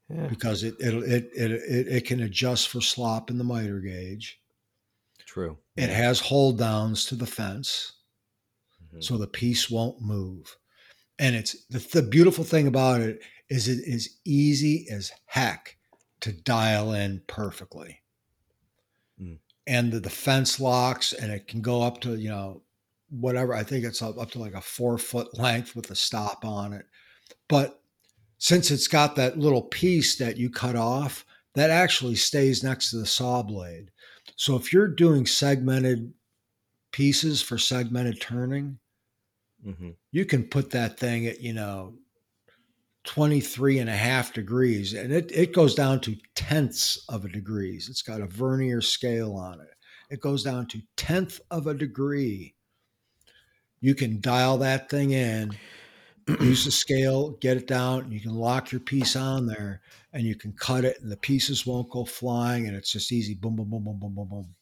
[0.09, 0.27] Yeah.
[0.27, 4.39] because it it, it it it can adjust for slop in the miter gauge.
[5.25, 5.57] True.
[5.75, 7.93] It has hold downs to the fence.
[8.93, 9.03] Mhm.
[9.03, 10.55] so the piece won't move.
[11.19, 15.77] And it's the, the beautiful thing about it is it is easy as heck
[16.21, 18.01] to dial in perfectly.
[19.21, 19.39] Mm.
[19.65, 22.61] And the, the fence locks and it can go up to, you know,
[23.09, 23.53] whatever.
[23.53, 26.73] I think it's up, up to like a four foot length with a stop on
[26.73, 26.85] it.
[27.47, 27.81] But
[28.37, 31.25] since it's got that little piece that you cut off,
[31.55, 33.91] that actually stays next to the saw blade.
[34.35, 36.13] So if you're doing segmented
[36.91, 38.79] pieces for segmented turning,
[39.65, 39.95] Mhm.
[40.11, 41.97] you can put that thing at, you know,
[43.03, 47.87] 23 and a half degrees and it, it goes down to tenths of a degrees.
[47.89, 49.73] It's got a vernier scale on it.
[50.09, 52.53] It goes down to tenth of a degree.
[53.79, 55.55] You can dial that thing in,
[56.27, 58.11] use the scale, get it down.
[58.11, 59.81] You can lock your piece on there
[60.13, 63.33] and you can cut it and the pieces won't go flying and it's just easy.
[63.33, 64.55] Boom, boom, boom, boom, boom, boom, boom.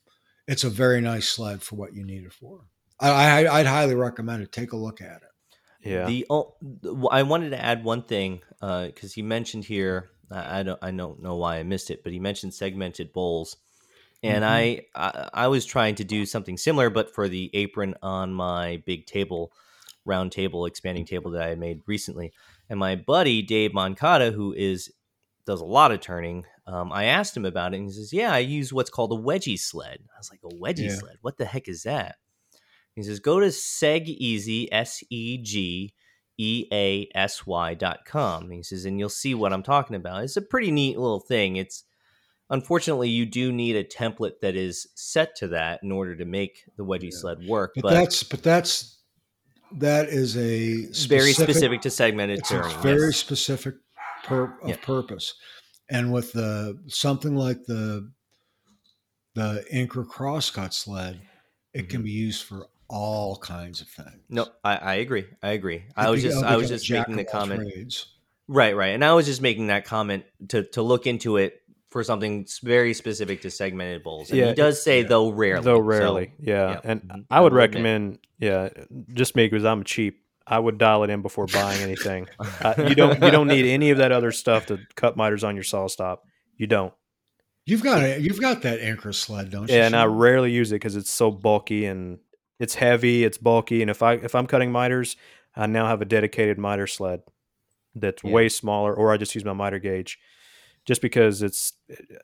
[0.48, 2.62] It's a very nice sled for what you need it for.
[3.00, 3.10] I,
[3.46, 4.52] I, I'd highly recommend it.
[4.52, 5.90] Take a look at it.
[5.90, 6.06] Yeah.
[6.06, 6.56] The oh,
[7.12, 10.10] I wanted to add one thing uh, because he mentioned here.
[10.32, 13.58] I, I don't I don't know why I missed it, but he mentioned segmented bowls,
[14.24, 14.52] and mm-hmm.
[14.52, 18.82] I, I I was trying to do something similar, but for the apron on my
[18.88, 19.54] big table,
[20.06, 22.32] round table, expanding table that I had made recently.
[22.70, 24.92] And my buddy Dave Moncada, who is
[25.46, 28.34] does a lot of turning, um, I asked him about it, and he says, "Yeah,
[28.34, 30.96] I use what's called a wedgie sled." I was like, "A wedgie Yeah.
[30.96, 31.18] sled?
[31.22, 32.16] What the heck is that?"
[32.96, 35.94] He says, go to segeasy, S E G
[36.38, 38.50] E A S Y dot com.
[38.50, 40.24] He says, and you'll see what I'm talking about.
[40.24, 41.58] It's a pretty neat little thing.
[41.58, 41.84] It's
[42.50, 46.64] unfortunately you do need a template that is set to that in order to make
[46.78, 47.20] the wedgie Yeah.
[47.20, 47.74] sled work.
[47.76, 48.95] But, But, that's but that's
[49.76, 53.18] that is a very specific to segmented It's a very yes.
[53.18, 53.76] specific
[54.24, 54.78] pur- of Yeah.
[54.78, 55.34] purpose,
[55.90, 58.12] and with the something like the
[59.34, 61.20] the Incra crosscut sled,
[61.74, 62.06] it can Mhm.
[62.06, 64.22] be used for all kinds of things.
[64.30, 65.26] No, I, I agree.
[65.44, 65.84] I agree.
[65.96, 67.70] I was just I was just making the comment.
[67.72, 68.08] trades.
[68.48, 68.94] Right, right.
[68.94, 71.62] And I was just making that comment to to look into it
[71.96, 74.30] for something very specific to segmented bowls.
[74.30, 75.08] And Yeah, he does say yeah.
[75.08, 75.64] though rarely.
[75.64, 76.72] Though so- rarely, yeah.
[76.72, 76.80] yeah.
[76.84, 77.10] And Mhm.
[77.10, 77.58] I would I will admit.
[77.58, 78.68] recommend, yeah,
[79.14, 80.22] just me because I'm cheap.
[80.46, 82.28] I would dial it in before buying anything.
[82.62, 85.56] uh, you don't you don't need any of that other stuff to cut miters on
[85.56, 86.18] your SawStop.
[86.58, 86.94] You don't.
[87.66, 88.20] You've got it.
[88.20, 89.76] You've got that Incra sled, don't you?
[89.78, 92.20] Yeah, and I rarely use it because it's so bulky and
[92.60, 93.24] it's heavy.
[93.24, 95.16] It's bulky, and if I if I'm cutting miters,
[95.56, 97.22] I now have a dedicated miter sled
[97.96, 98.32] that's Yeah.
[98.32, 100.20] way smaller, or I just use my miter gauge,
[100.86, 101.74] just because it's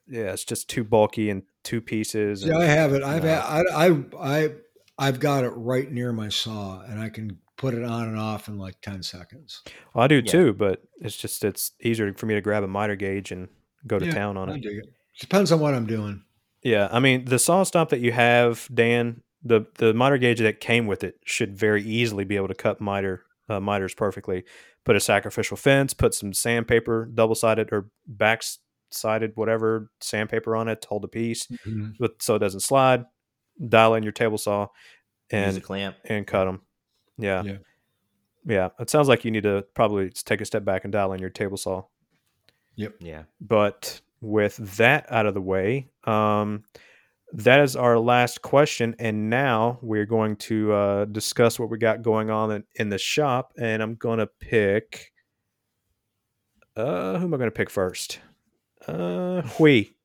[0.08, 2.42] yeah, it's just too bulky and two pieces.
[2.42, 3.04] See, and- I have it.
[3.04, 3.30] I've No.
[3.30, 4.50] had, I, I, I,
[4.98, 8.48] I've got it right near my saw, and I can put it on and off
[8.48, 9.62] in like ten seconds.
[9.94, 10.22] Well, I do Yeah.
[10.32, 13.50] too, but it's just it's easier for me to grab a miter gauge and
[13.88, 14.62] go to Yeah, town on I it.
[14.62, 14.86] dig it.
[15.20, 16.24] Depends on what I'm doing.
[16.64, 20.86] Yeah, I mean the SawStop that you have, Dan, the the miter gauge that came
[20.86, 24.44] with it should very easily be able to cut miter uh, miters perfectly.
[24.84, 28.42] Put a sacrificial fence, put some sandpaper, double sided or back
[28.90, 31.48] sided, whatever sandpaper on it to hold the piece,
[32.00, 33.06] but so it doesn't slide.
[33.68, 34.70] Dial in your table saw, use
[35.32, 35.98] a and clamp.
[36.06, 36.62] and cut them.
[37.18, 37.44] Yeah.
[37.44, 37.58] Yeah.
[38.44, 41.20] Yeah, it sounds like you need to probably take a step back and dial in
[41.20, 41.84] your table saw.
[42.76, 42.96] Yep.
[43.00, 43.24] Yeah.
[43.40, 46.64] But with that out of the way, um,
[47.34, 48.96] that is our last question.
[49.00, 52.98] And now we're going to uh, discuss what we got going on in, in the
[52.98, 53.54] shop.
[53.58, 55.12] And I'm going to pick.
[56.76, 58.20] Uh, who am I going to pick first?
[58.88, 59.96] Uh, Huy.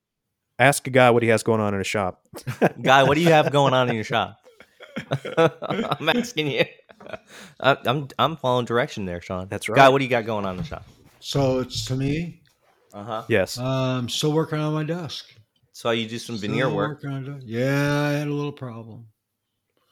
[0.59, 2.21] Ask a guy what he has going on in his shop.
[2.81, 4.39] Guy, what do you have going on in your shop?
[5.37, 6.65] I'm asking you.
[7.59, 9.47] I- I'm I'm following direction there, Sean.
[9.49, 9.75] That's right.
[9.75, 10.83] Guy, what do you got going on in the shop?
[11.19, 12.41] So it's to me.
[12.91, 13.23] Uh huh.
[13.29, 13.59] Yes.
[13.59, 15.31] Um, still working on my desk.
[15.77, 17.03] Saw you do some veneer work.
[17.45, 19.09] Yeah, I had a little problem.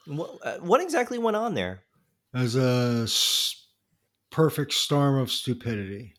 [0.06, 1.84] What, uh, what exactly went on there?
[2.34, 3.06] As a
[4.30, 6.14] perfect storm of stupidity.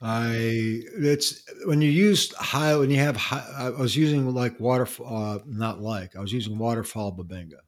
[0.00, 5.06] I it's when you use high when you have high, I was using like waterfall
[5.06, 7.60] uh, not like I was using waterfall bubinga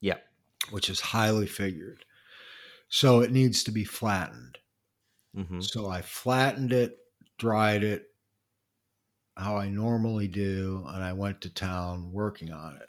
[0.00, 0.18] Yeah.
[0.70, 2.04] which is highly figured
[2.88, 4.58] so it needs to be flattened
[5.34, 6.98] hmm so I flattened it
[7.38, 8.09] dried it
[9.40, 12.88] how I normally do and I went to town working on it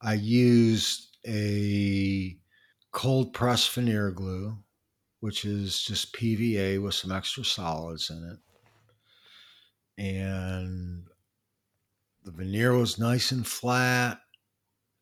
[0.00, 2.36] I used a
[2.92, 4.58] cold press veneer glue
[5.20, 10.02] which is just PVA with some extra solids in it.
[10.02, 11.06] And
[12.24, 14.20] the veneer was nice and flat.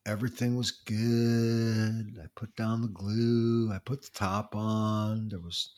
[0.07, 2.19] Everything was good.
[2.23, 3.71] I put down the glue.
[3.73, 5.29] I put the top on.
[5.29, 5.75] There was,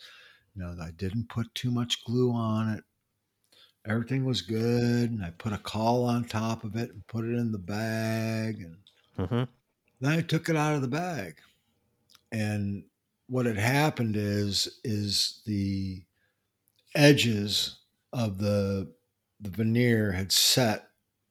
[0.54, 2.84] you know, I didn't put too much glue on it.
[3.88, 5.10] Everything was good.
[5.10, 8.60] And I put a caul on top of it and put it in the bag.
[8.60, 8.78] And
[9.16, 9.44] hmm
[10.00, 11.40] then I took it out of the bag.
[12.32, 12.84] And
[13.28, 16.02] what had happened is is the
[16.94, 17.78] edges
[18.12, 18.92] of the
[19.40, 20.88] the veneer had set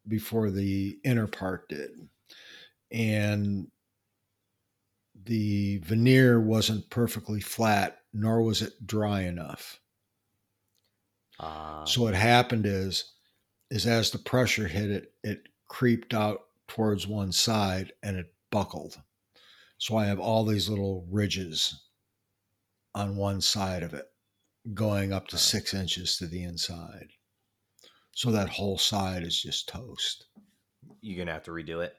[0.07, 2.09] before the inner part did.
[2.91, 3.71] And
[5.25, 9.79] the veneer wasn't perfectly flat, nor was it dry enough.
[11.39, 13.13] Uh, So what happened is
[13.69, 19.01] is as the pressure hit it, it creeped out towards one side and it buckled.
[19.77, 21.83] So I have all these little ridges
[22.95, 24.05] on one side of it,
[24.73, 27.09] going up to six inches to the inside.
[28.13, 30.25] So that whole side is just toast.
[31.01, 31.95] you're gonna have to redo it.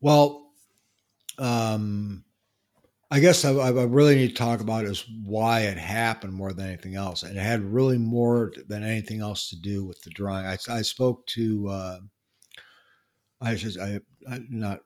[0.00, 0.52] Well,
[1.38, 2.24] um,
[3.10, 6.66] I guess I, I really need to talk about is why it happened more than
[6.66, 10.44] anything else, and it had really more than anything else to do with the drawing.
[10.44, 12.00] I, I spoke to, uh,
[13.40, 14.82] I just I, I not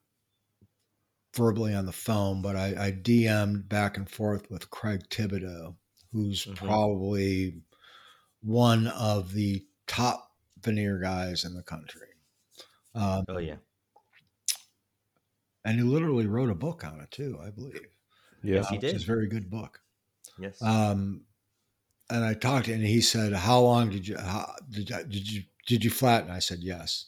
[1.35, 5.77] verbally on the phone, but I, I DM'd back and forth with Craig Thibodeau,
[6.12, 6.57] who's Mhm.
[6.57, 7.62] probably
[8.43, 12.09] one of the top veneer guys in the country.
[12.95, 13.59] Um, Oh yeah.
[15.64, 17.89] and he literally wrote a book on it too, I believe.
[18.43, 18.61] Yeah.
[18.61, 19.05] Yes, he did.
[19.05, 19.80] a very good book.
[20.36, 20.68] Yes.
[20.68, 21.26] Um,
[22.11, 25.84] and I talked and he said, "How long did you how, did did you did
[25.84, 27.07] you flatten?" I said, "Yes."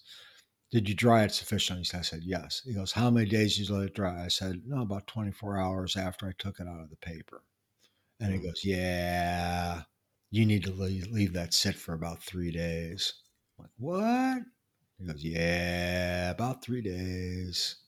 [0.72, 1.86] Did you dry it sufficiently?
[1.98, 4.66] I said, "Yes." He goes, "How many days did you let it dry?" I said,
[4.66, 7.44] "No, about twenty four hours after I took it out of the paper."
[8.20, 8.42] And he Mm.
[8.42, 9.84] goes, "Yeah,
[10.30, 13.14] you need to leave, leave that sit for about three days."
[13.58, 14.42] I'm like, what?
[14.98, 17.83] He goes, "Yeah, about three days."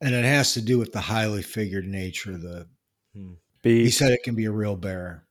[0.00, 2.66] And it has to do with the highly figured nature of the
[3.14, 3.32] hmm.
[3.62, 3.84] B.
[3.84, 5.24] he said it can be a real bear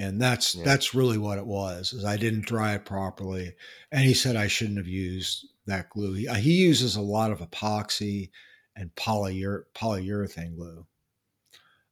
[0.00, 0.64] and that's Yeah.
[0.64, 3.54] that's really what it was is i didn't dry it properly
[3.92, 7.30] and he said i shouldn't have used that glue he, uh, he uses a lot
[7.30, 8.30] of epoxy
[8.76, 10.86] and polyur- polyurethane glue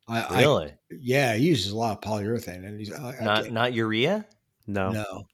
[0.09, 0.73] I, I really?
[0.91, 4.27] yeah he uses a lot of polyurethane and he's I, I not can't- not urea?
[4.67, 4.91] no.
[4.91, 5.27] no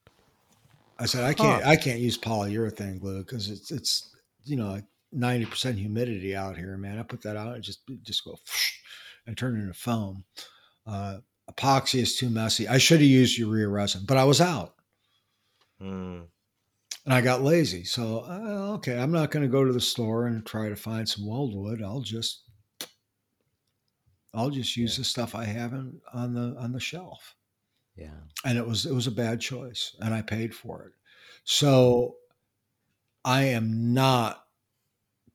[0.99, 4.15] i said i can't i can't use polyurethane glue because it's it's
[4.45, 4.81] you know
[5.15, 6.99] like 90% humidity out here man.
[6.99, 8.37] I put that out and just it just go
[9.27, 10.25] and turn it into foam.
[10.87, 11.19] Uh,
[11.51, 12.69] epoxy is too messy.
[12.69, 14.75] I should have used urea resin but i was out.
[15.83, 16.27] Mm.
[17.05, 20.27] and i got lazy so uh, okay i'm not going to go to the store
[20.27, 22.45] and try to find some weldwood i'll just
[24.33, 25.01] i'll just use Yeah.
[25.01, 27.35] the stuff i have in, on the on the shelf.
[27.97, 28.11] Yeah.
[28.45, 30.93] and it was it was a bad choice and i paid for it.
[31.45, 32.17] So
[33.25, 34.44] i am not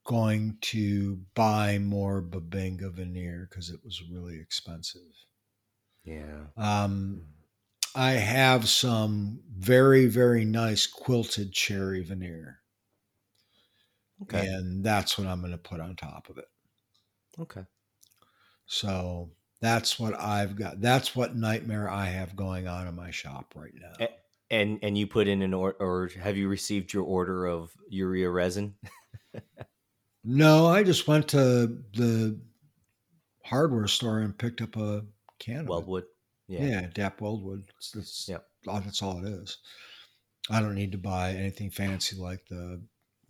[0.10, 5.14] going to buy more bubinga veneer because it was really expensive
[6.04, 6.48] Yeah.
[6.58, 7.28] um,
[7.96, 12.62] i have some very very nice quilted cherry veneer
[14.22, 14.50] Okay.
[14.50, 16.46] and that's what i'm going to put on top of it
[17.40, 17.66] Okay.
[18.66, 19.32] so
[19.62, 23.74] that's what i've got that's what nightmare i have going on in my shop right
[23.76, 24.08] now Eh.
[24.52, 28.30] And and you put in an order, or have you received your order of urea
[28.32, 28.78] resin?
[30.24, 32.40] No, I just went to the
[33.46, 35.06] hardware store and picked up a
[35.40, 35.66] can.
[35.66, 36.04] Weldwood.
[36.48, 36.88] Yeah, Yeah.
[36.94, 37.64] DAP Weldwood.
[37.78, 38.46] It's, it's, Yep.
[38.68, 39.58] all- That's all it is.
[40.50, 42.82] I don't need to buy anything fancy like the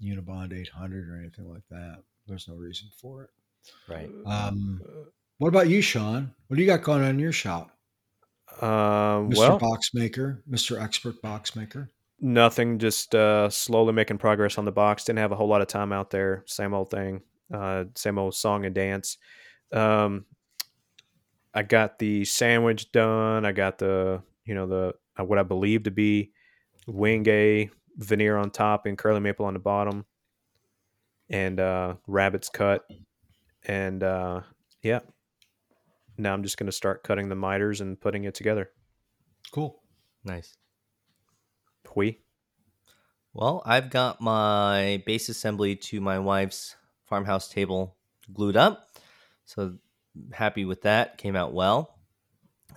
[0.02, 2.04] Unibond 800 or anything like that.
[2.28, 3.30] There's no reason for it.
[3.88, 4.10] Right.
[4.26, 4.82] Um,
[5.38, 6.34] What about you, Sean?
[6.48, 7.72] What do you got going on in your shop?
[8.62, 9.38] Um, Mr.
[9.38, 10.82] well, Box Maker, Mr.
[10.82, 11.92] Expert Box Maker.
[12.22, 12.80] Nothing.
[12.80, 15.06] Just uh, slowly making progress on the box.
[15.06, 16.44] Didn't have a whole lot of time out there.
[16.48, 17.22] Same old thing.
[17.54, 19.18] Uh, same old song and dance.
[19.72, 20.26] Um,
[21.54, 23.46] I got the sandwich done.
[23.46, 26.32] I got the you know the uh, what I believe to be
[26.88, 30.06] wenge veneer on top and curly maple on the bottom,
[31.30, 32.84] and uh, rabbets cut.
[33.66, 34.42] And uh,
[34.84, 35.00] yeah,
[36.18, 38.70] now I'm just gonna start cutting the miters and putting it together.
[39.52, 39.82] Cool.
[40.24, 40.56] Nice.
[41.96, 42.20] We.
[43.34, 46.76] Well, I've got my base assembly to my wife's
[47.06, 47.96] farmhouse table
[48.34, 48.88] glued up.
[49.46, 49.78] So
[50.32, 51.18] happy with that.
[51.18, 51.96] Came out well.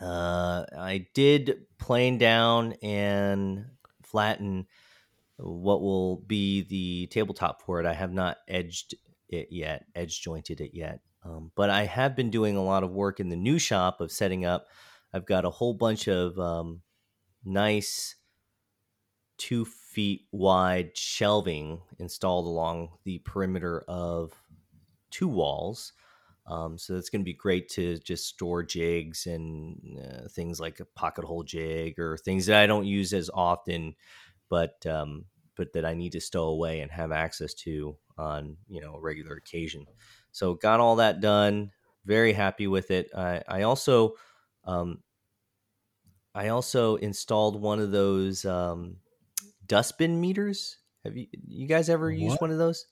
[0.01, 3.67] Uh, I did plane down and
[4.03, 4.67] flatten
[5.37, 7.87] what will be the tabletop for it.
[7.87, 8.95] I have not edged
[9.29, 11.01] it yet, edge jointed it yet.
[11.25, 14.11] Um, but I have been doing a lot of work in the new shop of
[14.11, 14.67] setting up.
[15.13, 16.83] I've got a whole bunch of um,
[17.45, 18.17] nice
[19.43, 24.33] two feet wide shelving installed along the perimeter of
[25.11, 25.95] two walls.
[26.47, 30.79] Um, so it's going to be great to just store jigs and uh, things like
[30.79, 33.97] a pocket hole jig or things that I don't use as often,
[34.49, 35.25] but um,
[35.57, 39.01] but that I need to stow away and have access to on you know a
[39.01, 39.87] regular occasion.
[40.31, 41.73] So got all that done.
[42.05, 43.11] Very happy with it.
[43.13, 44.15] I, I also
[44.65, 45.03] um,
[46.33, 48.99] I also installed one of those um,
[49.73, 50.77] dustbin meters.
[51.05, 52.87] Have you you guys ever used one of those?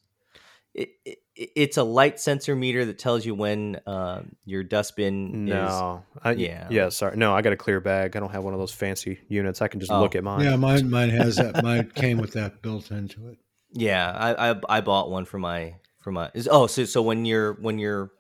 [0.73, 5.55] It, it, it's a light sensor meter that tells you when uh, your dustbin is.
[5.55, 6.05] No.
[6.23, 6.49] I, yeah.
[6.49, 6.67] yeah.
[6.71, 6.89] Yeah.
[6.89, 7.17] Sorry.
[7.17, 8.17] No, I got a clear bag.
[8.17, 9.61] I don't have one of those fancy units.
[9.61, 10.01] I can just Oh.
[10.01, 10.45] look at mine.
[10.45, 11.63] Yeah, mine mine has that.
[11.63, 13.39] Mine came with that built into it.
[13.73, 16.31] Yeah, I, I I bought one for my for my.
[16.35, 18.13] Is, oh, so so when your when your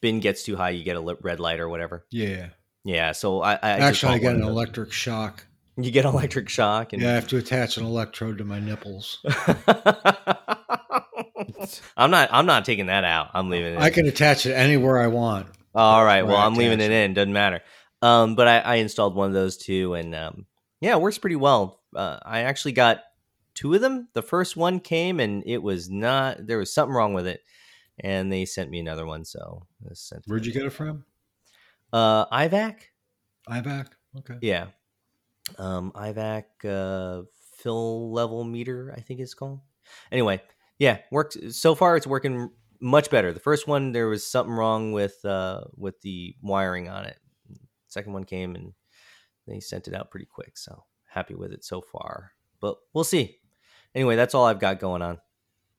[0.00, 2.04] bin gets too high, you get a red light or whatever.
[2.10, 2.48] Yeah.
[2.84, 5.46] Yeah, so I, I Actually, I got an electric shock.
[5.76, 9.18] You get electric shock and Yeah, I have to attach an electrode to my nipples.
[11.96, 12.28] I'm not.
[12.32, 13.30] I'm not taking that out.
[13.34, 13.78] I'm leaving it.
[13.78, 13.92] I in.
[13.92, 15.46] can attach it anywhere I want.
[15.74, 16.22] All right.
[16.22, 17.14] Well, I I'm leaving it in.
[17.14, 17.62] Doesn't matter.
[18.02, 20.46] Um, but I, I installed one of those too, and um,
[20.80, 21.80] yeah, it works pretty well.
[21.94, 23.00] Uh, I actually got
[23.54, 24.08] two of them.
[24.12, 26.46] The first one came, and it was not.
[26.46, 27.40] There was something wrong with it,
[27.98, 29.24] and they sent me another one.
[29.24, 29.66] So
[30.26, 31.04] Where'd you get it from?
[31.92, 32.76] Uh, IVAC.
[33.48, 33.86] IVAC.
[34.18, 34.34] Okay.
[34.42, 34.66] Yeah.
[35.58, 37.22] Um, IVAC uh,
[37.56, 39.60] fill level meter, I think it's called.
[40.10, 40.40] Anyway,
[40.78, 41.96] yeah, worked so far.
[41.96, 43.32] It's working much better.
[43.32, 47.18] The first one there was something wrong with uh, with the wiring on it.
[47.88, 48.72] Second one came and
[49.46, 50.56] they sent it out pretty quick.
[50.56, 52.32] So happy with it so far.
[52.60, 53.38] But we'll see.
[53.94, 55.18] Anyway, that's all I've got going on.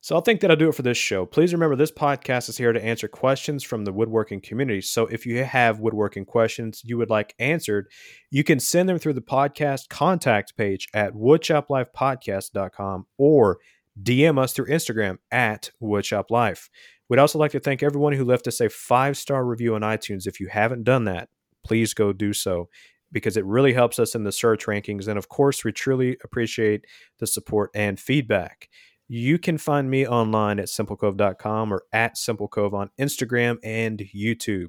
[0.04, 1.26] So I think that'll do it for this show.
[1.26, 4.82] Please remember this podcast is here to answer questions from the woodworking community.
[4.82, 7.88] So if you have woodworking questions you would like answered,
[8.30, 13.60] you can send them through the podcast contact page at woodshoplifepodcast.com or
[14.04, 16.68] DM us through Instagram at woodshoplife.
[17.08, 20.28] We'd also like to thank everyone who left us a five star review on iTunes.
[20.28, 21.30] If you haven't done that,
[21.64, 22.68] please go do so
[23.14, 25.08] because it really helps us in the search rankings.
[25.08, 26.84] And of course, we truly appreciate
[27.20, 28.68] the support and feedback.
[29.08, 34.68] You can find me online at simplecove.com or at simplecove on Instagram and YouTube.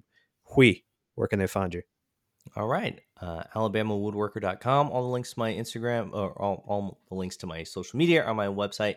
[0.54, 0.84] Huy,
[1.14, 1.82] where can they find you?
[2.56, 3.00] All right.
[3.20, 4.90] Uh, AlabamaWoodworker.com.
[4.90, 8.22] All the links to my Instagram or all, all the links to my social media
[8.22, 8.96] are on my website.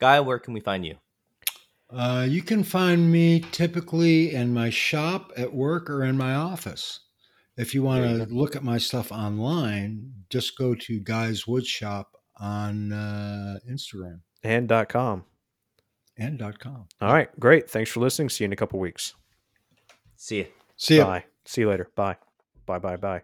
[0.00, 0.96] Guy, where can we find you?
[1.88, 7.00] Uh, you can find me typically in my shop, at work, or in my office.
[7.56, 12.16] If you want to look at my stuff online, just go to Guy's Wood Shop
[12.40, 15.24] on uh, Instagram And dot .com.
[16.16, 16.86] and dot .com.
[17.00, 17.68] All right, great.
[17.68, 18.28] Thanks for listening.
[18.28, 19.14] See you in a couple weeks.
[20.16, 20.46] See you.
[20.76, 21.04] See ya.
[21.06, 21.24] Bye.
[21.44, 21.90] See you later.
[21.96, 22.16] Bye.
[22.66, 23.22] Bye, bye, bye.